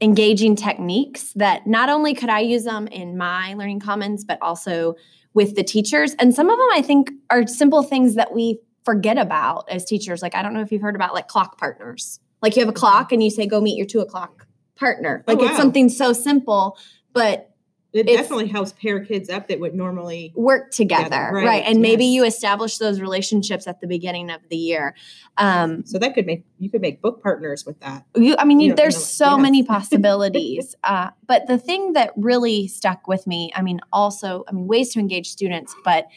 engaging 0.00 0.56
techniques 0.56 1.32
that 1.34 1.66
not 1.66 1.88
only 1.88 2.14
could 2.14 2.28
I 2.28 2.40
use 2.40 2.64
them 2.64 2.86
in 2.88 3.16
my 3.16 3.54
Learning 3.54 3.80
Commons, 3.80 4.24
but 4.24 4.38
also 4.42 4.94
with 5.34 5.54
the 5.54 5.62
teachers. 5.62 6.14
And 6.18 6.34
some 6.34 6.50
of 6.50 6.58
them 6.58 6.68
I 6.72 6.82
think 6.82 7.10
are 7.30 7.46
simple 7.46 7.82
things 7.82 8.14
that 8.14 8.34
we 8.34 8.60
forget 8.84 9.18
about 9.18 9.68
as 9.70 9.84
teachers. 9.84 10.22
Like, 10.22 10.34
I 10.34 10.42
don't 10.42 10.54
know 10.54 10.60
if 10.60 10.70
you've 10.70 10.82
heard 10.82 10.94
about 10.94 11.14
like 11.14 11.28
clock 11.28 11.58
partners. 11.58 12.20
Like, 12.42 12.56
you 12.56 12.60
have 12.60 12.68
a 12.68 12.72
mm-hmm. 12.72 12.78
clock 12.78 13.12
and 13.12 13.22
you 13.22 13.30
say, 13.30 13.46
go 13.46 13.60
meet 13.60 13.76
your 13.76 13.86
two 13.86 14.00
o'clock 14.00 14.46
partner. 14.76 15.24
Oh, 15.26 15.32
Like, 15.32 15.42
it's 15.42 15.56
something 15.56 15.88
so 15.88 16.12
simple, 16.12 16.78
but 17.12 17.50
It 17.92 18.00
It's- 18.00 18.16
definitely 18.16 18.48
helps 18.48 18.72
pair 18.74 19.02
kids 19.02 19.30
up 19.30 19.48
that 19.48 19.58
would 19.58 19.74
normally. 19.74 20.32
work 20.36 20.70
together, 20.70 21.04
Together, 21.04 21.30
right, 21.32 21.46
right, 21.46 21.62
and 21.66 21.80
maybe 21.80 22.04
you 22.04 22.24
establish 22.24 22.76
those 22.78 23.00
relationships 23.00 23.66
at 23.66 23.80
the 23.80 23.86
beginning 23.86 24.28
of 24.30 24.40
the 24.50 24.56
year 24.56 24.94
um, 25.38 25.84
So 25.86 25.98
that 25.98 26.14
could 26.14 26.26
make 26.26 26.44
you 26.58 26.68
could 26.68 26.80
make 26.82 27.00
book 27.00 27.22
partners 27.22 27.64
with 27.64 27.78
that. 27.80 28.04
you, 28.16 28.34
i 28.38 28.44
mean 28.44 28.60
you, 28.60 28.68
You 28.70 28.74
there's 28.74 29.02
so 29.02 29.32
yes. 29.36 29.40
many 29.40 29.62
possibilities 29.76 30.74
uh, 30.84 31.10
but 31.26 31.46
the 31.46 31.58
thing 31.58 31.92
that 31.94 32.12
really 32.16 32.66
stuck 32.68 33.06
with 33.08 33.26
me 33.26 33.50
i 33.54 33.62
mean 33.62 33.80
also 33.92 34.44
i 34.48 34.52
mean 34.52 34.66
ways 34.66 34.92
to 34.94 34.98
engage 35.00 35.28
students 35.30 35.74
but 35.84 36.08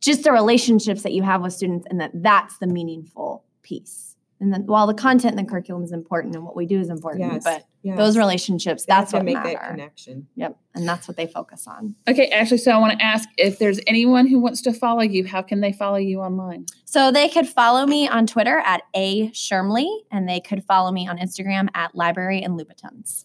just 0.00 0.24
the 0.24 0.32
relationships 0.32 1.02
that 1.02 1.12
you 1.12 1.22
have 1.22 1.42
with 1.42 1.52
students 1.52 1.86
and 1.90 2.00
that 2.00 2.10
that's 2.14 2.56
the 2.58 2.66
meaningful 2.66 3.44
piece 3.62 4.16
and 4.40 4.52
then 4.52 4.66
while 4.66 4.86
the 4.86 4.94
content 4.94 5.36
and 5.38 5.46
the 5.46 5.50
curriculum 5.50 5.82
is 5.84 5.92
important 5.92 6.34
and 6.34 6.44
what 6.44 6.56
we 6.56 6.64
do 6.66 6.80
is 6.80 6.88
important 6.88 7.32
Yes, 7.32 7.44
but 7.44 7.64
yes. 7.82 7.96
those 7.96 8.16
relationships. 8.16 8.84
They 8.84 8.92
that's 8.92 9.12
what 9.12 9.24
make 9.24 9.34
matter 9.34 9.50
that 9.50 9.70
connection. 9.70 10.28
yep 10.34 10.56
and 10.74 10.88
that's 10.88 11.06
what 11.06 11.16
they 11.16 11.26
focus 11.26 11.66
on 11.66 11.94
Okay, 12.08 12.28
Ashley, 12.28 12.58
so 12.58 12.70
I 12.72 12.78
want 12.78 12.98
to 12.98 13.04
ask 13.04 13.28
if 13.38 13.58
there's 13.58 13.80
anyone 13.86 14.26
who 14.26 14.40
wants 14.40 14.62
to 14.62 14.72
follow 14.72 15.02
you, 15.02 15.26
how 15.26 15.42
can 15.42 15.60
they 15.60 15.72
follow 15.72 15.96
you 15.96 16.20
online? 16.20 16.66
So 16.84 17.10
they 17.10 17.28
could 17.28 17.46
follow 17.46 17.86
me 17.86 18.08
on 18.08 18.26
Twitter 18.26 18.58
at 18.64 18.82
A 18.94 19.30
Shermley, 19.30 19.88
and 20.10 20.28
they 20.28 20.40
could 20.40 20.64
follow 20.64 20.92
me 20.92 21.08
on 21.08 21.18
Instagram 21.18 21.68
at 21.74 21.94
Library 21.94 22.42
and 22.42 22.58
Louboutins. 22.58 23.24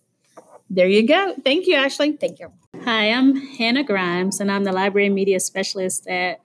There 0.69 0.87
you 0.87 1.07
go. 1.07 1.35
Thank 1.43 1.65
you, 1.67 1.75
Ashley. 1.75 2.13
Thank 2.13 2.39
you. 2.39 2.51
Hi, 2.83 3.11
I'm 3.11 3.35
Hannah 3.35 3.83
Grimes, 3.83 4.39
and 4.39 4.51
I'm 4.51 4.63
the 4.63 4.71
Library 4.71 5.07
and 5.07 5.15
Media 5.15 5.39
Specialist 5.39 6.07
at 6.07 6.41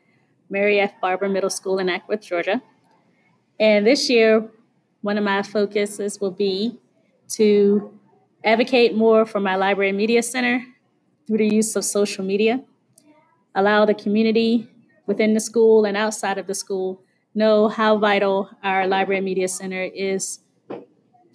Mary 0.49 0.81
F. 0.81 0.93
Barber 1.01 1.29
Middle 1.29 1.51
School 1.51 1.79
in 1.79 1.89
Acworth, 1.89 2.23
Georgia. 2.23 2.63
And 3.59 3.87
this 3.87 4.09
year, 4.09 4.49
one 5.03 5.19
of 5.19 5.25
my 5.25 5.43
focuses 5.43 6.21
will 6.21 6.31
be 6.31 6.79
to 7.31 7.99
advocate 8.45 8.95
more 8.95 9.25
for 9.25 9.41
my 9.41 9.57
Library 9.57 9.91
and 9.91 9.99
Media 9.99 10.23
Center 10.23 10.65
through 11.27 11.39
the 11.39 11.49
use 11.49 11.77
of 11.77 11.85
social 11.85 12.25
media, 12.25 12.63
allow 13.55 13.85
the 13.85 13.95
community 13.95 14.69
within 15.07 15.35
the 15.35 15.41
school 15.41 15.85
and 15.85 15.97
outside 15.97 16.39
of 16.39 16.47
the 16.47 16.55
school 16.55 17.03
know 17.35 17.69
how 17.69 17.97
vital 17.97 18.51
our 18.63 18.87
Library 18.87 19.19
and 19.19 19.25
Media 19.25 19.49
Center 19.49 19.83
is 19.83 20.41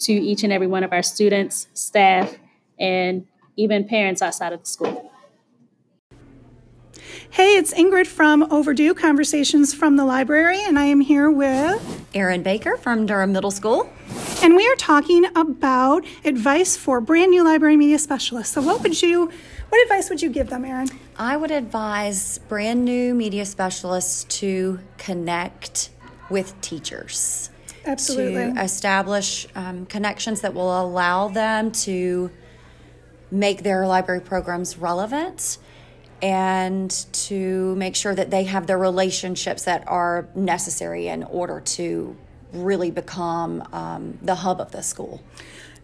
to 0.00 0.12
each 0.12 0.44
and 0.44 0.52
every 0.52 0.66
one 0.66 0.84
of 0.84 0.92
our 0.92 1.02
students, 1.02 1.66
staff, 1.74 2.36
and 2.78 3.26
even 3.56 3.84
parents 3.84 4.22
outside 4.22 4.52
of 4.52 4.60
the 4.60 4.66
school. 4.66 5.10
Hey, 7.30 7.56
it's 7.56 7.74
Ingrid 7.74 8.06
from 8.06 8.44
Overdue 8.50 8.94
Conversations 8.94 9.74
from 9.74 9.96
the 9.96 10.04
Library, 10.04 10.62
and 10.62 10.78
I 10.78 10.84
am 10.84 11.00
here 11.00 11.30
with, 11.30 12.06
Erin 12.14 12.42
Baker 12.42 12.76
from 12.76 13.06
Durham 13.06 13.32
Middle 13.32 13.50
School. 13.50 13.90
And 14.42 14.54
we 14.54 14.66
are 14.68 14.76
talking 14.76 15.24
about 15.36 16.04
advice 16.24 16.76
for 16.76 17.00
brand 17.00 17.30
new 17.30 17.44
library 17.44 17.76
media 17.76 17.98
specialists. 17.98 18.54
So, 18.54 18.62
what 18.62 18.82
would 18.82 19.00
you, 19.02 19.30
what 19.68 19.82
advice 19.82 20.08
would 20.10 20.22
you 20.22 20.30
give 20.30 20.48
them, 20.50 20.64
Erin? 20.64 20.88
I 21.16 21.36
would 21.36 21.50
advise 21.50 22.38
brand 22.48 22.84
new 22.84 23.14
media 23.14 23.44
specialists 23.44 24.24
to 24.40 24.80
connect 24.96 25.90
with 26.30 26.58
teachers. 26.60 27.50
Absolutely. 27.84 28.52
To 28.54 28.62
establish 28.62 29.46
um, 29.54 29.86
connections 29.86 30.42
that 30.42 30.54
will 30.54 30.80
allow 30.80 31.28
them 31.28 31.72
to 31.72 32.30
make 33.30 33.62
their 33.62 33.86
library 33.86 34.20
programs 34.20 34.78
relevant 34.78 35.58
and 36.20 36.90
to 37.12 37.74
make 37.76 37.94
sure 37.94 38.14
that 38.14 38.30
they 38.30 38.44
have 38.44 38.66
the 38.66 38.76
relationships 38.76 39.64
that 39.64 39.86
are 39.86 40.28
necessary 40.34 41.08
in 41.08 41.22
order 41.24 41.60
to 41.60 42.16
really 42.52 42.90
become 42.90 43.66
um, 43.72 44.18
the 44.22 44.34
hub 44.34 44.60
of 44.60 44.70
the 44.72 44.82
school. 44.82 45.22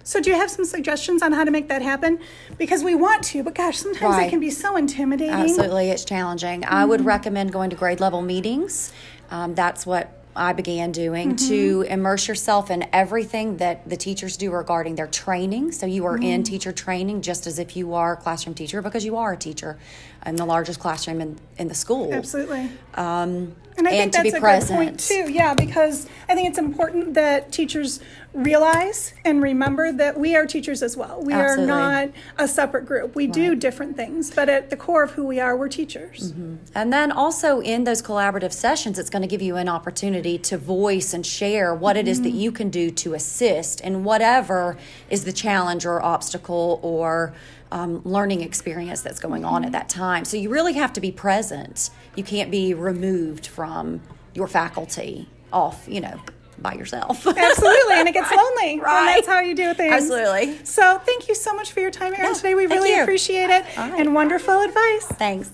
So, 0.07 0.21
do 0.21 0.29
you 0.29 0.37
have 0.37 0.51
some 0.51 0.67
suggestions 0.67 1.23
on 1.23 1.33
how 1.33 1.45
to 1.45 1.51
make 1.51 1.69
that 1.69 1.81
happen? 1.81 2.21
Because 2.59 2.85
we 2.85 2.95
want 2.95 3.25
to, 3.25 3.43
but 3.43 3.55
gosh, 3.55 3.79
sometimes 3.79 4.19
it 4.19 4.29
can 4.29 4.39
be 4.39 4.51
so 4.51 4.77
intimidating. 4.77 5.33
Absolutely, 5.33 5.89
it's 5.89 6.05
challenging. 6.05 6.65
I 6.67 6.85
would 6.85 7.05
recommend 7.07 7.53
going 7.53 7.71
to 7.71 7.77
grade 7.77 8.01
level 8.01 8.21
meetings. 8.21 8.93
Um, 9.31 9.55
that's 9.55 9.87
what 9.87 10.25
I 10.37 10.53
began 10.53 10.91
doing 10.91 11.37
to 11.37 11.87
immerse 11.89 12.27
yourself 12.27 12.71
in 12.71 12.87
everything 12.93 13.59
that 13.59 13.89
the 13.89 13.97
teachers 13.97 14.37
do 14.37 14.51
regarding 14.51 14.97
their 14.97 15.07
training. 15.07 15.73
So 15.73 15.87
you 15.87 16.05
are 16.07 16.17
in 16.17 16.43
teacher 16.43 16.73
training 16.73 17.23
just 17.23 17.47
as 17.47 17.59
if 17.59 17.77
you 17.77 17.95
are 17.95 18.15
a 18.15 18.17
classroom 18.17 18.55
teacher 18.55 18.83
because 18.83 19.05
you 19.05 19.17
are 19.17 19.33
a 19.33 19.37
teacher 19.37 19.79
in 20.27 20.37
the 20.37 20.45
largest 20.45 20.81
classroom 20.81 21.21
in, 21.21 21.39
in 21.59 21.69
the 21.69 21.75
school. 21.75 22.13
Absolutely. 22.13 22.71
Um, 22.95 23.55
And 23.77 23.89
I 23.89 23.91
think 23.91 24.13
to 24.13 24.19
that's 24.19 24.31
be 24.31 24.37
a 24.37 24.41
present. 24.41 24.79
good 24.79 24.87
point 24.87 25.01
too. 25.01 25.33
Yeah, 25.33 25.55
because 25.55 26.07
I 26.29 26.35
think 26.35 26.49
it's 26.49 26.59
important 26.59 27.15
that 27.15 27.51
teachers 27.51 28.01
realize 28.33 29.15
and 29.25 29.43
remember 29.43 29.93
that 29.93 30.19
we 30.19 30.35
are 30.37 30.47
teachers 30.47 30.83
as 30.83 30.97
well. 30.97 31.21
We 31.23 31.33
Absolutely. 31.33 31.73
are 31.73 32.07
not 32.07 32.11
a 32.39 32.49
separate 32.49 32.87
group. 32.87 33.15
We 33.15 33.27
do 33.27 33.55
different 33.55 33.97
things, 33.97 34.31
but 34.33 34.49
at 34.49 34.71
the 34.71 34.77
core 34.77 35.03
of 35.03 35.13
who 35.13 35.25
we 35.25 35.39
are, 35.41 35.57
we're 35.57 35.69
teachers. 35.69 36.33
Mm-hmm. 36.33 36.57
And 36.75 36.93
then 36.93 37.13
also 37.13 37.61
in 37.61 37.85
those 37.85 38.01
collaborative 38.03 38.53
sessions, 38.53 38.99
it's 38.99 39.11
going 39.11 39.23
to 39.23 39.29
give 39.29 39.43
you 39.43 39.57
an 39.57 39.69
opportunity 39.69 40.39
to 40.39 40.59
voice 40.59 41.15
and 41.15 41.25
share 41.25 41.75
what 41.75 41.97
it 41.97 42.09
is 42.09 42.23
that 42.23 42.31
you 42.31 42.51
can 42.51 42.71
do 42.71 42.91
to 42.91 43.15
assist 43.15 43.81
in 43.81 44.05
whatever 44.05 44.77
is 45.11 45.25
the 45.25 45.33
challenge 45.33 45.85
or 45.85 46.03
obstacle 46.03 46.81
or 46.83 47.35
um, 47.75 48.01
learning 48.05 48.41
experience 48.41 49.03
that's 49.03 49.19
going 49.19 49.45
on 49.45 49.65
at 49.65 49.73
that 49.73 49.89
time. 49.89 50.25
So 50.25 50.37
you 50.37 50.49
really 50.49 50.75
have 50.75 50.93
to 50.95 51.01
be 51.01 51.11
present. 51.11 51.91
You 52.15 52.23
can't 52.23 52.51
be 52.51 52.73
removed 52.73 53.49
from 53.49 54.01
your 54.33 54.47
faculty 54.47 55.29
off, 55.53 55.85
you 55.89 56.01
know, 56.01 56.21
by 56.61 56.75
yourself. 56.75 57.27
Absolutely, 57.27 57.95
and 57.95 58.09
it 58.09 58.13
gets 58.13 58.31
lonely. 58.31 58.79
Right. 58.79 58.99
And 58.99 59.09
that's 59.09 59.27
how 59.27 59.41
you 59.41 59.57
do 59.57 59.75
things. 59.75 59.93
Absolutely. 59.93 60.65
So 60.65 60.99
thank 60.99 61.29
you 61.29 61.35
so 61.35 61.53
much 61.53 61.73
for 61.73 61.81
your 61.81 61.91
time, 61.91 62.15
Erin, 62.15 62.35
today. 62.35 62.55
We 62.55 62.67
really 62.67 62.95
you. 62.95 63.03
appreciate 63.03 63.51
it. 63.51 63.65
Right. 63.77 63.95
And 63.99 64.15
wonderful 64.15 64.61
advice. 64.61 65.07
Thanks. 65.07 65.51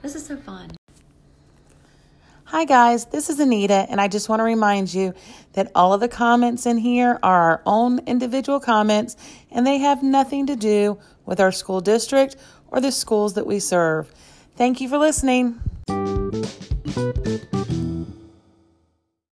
This 0.00 0.14
is 0.14 0.24
so 0.24 0.38
fun. 0.38 0.70
Hi, 2.54 2.64
guys, 2.64 3.06
this 3.06 3.30
is 3.30 3.40
Anita, 3.40 3.84
and 3.90 4.00
I 4.00 4.06
just 4.06 4.28
want 4.28 4.38
to 4.38 4.44
remind 4.44 4.94
you 4.94 5.12
that 5.54 5.72
all 5.74 5.92
of 5.92 5.98
the 5.98 6.06
comments 6.06 6.66
in 6.66 6.78
here 6.78 7.18
are 7.20 7.50
our 7.50 7.62
own 7.66 7.98
individual 8.06 8.60
comments, 8.60 9.16
and 9.50 9.66
they 9.66 9.78
have 9.78 10.04
nothing 10.04 10.46
to 10.46 10.54
do 10.54 10.96
with 11.26 11.40
our 11.40 11.50
school 11.50 11.80
district 11.80 12.36
or 12.68 12.80
the 12.80 12.92
schools 12.92 13.34
that 13.34 13.44
we 13.44 13.58
serve. 13.58 14.08
Thank 14.56 14.80
you 14.80 14.88
for 14.88 14.98
listening. 14.98 15.58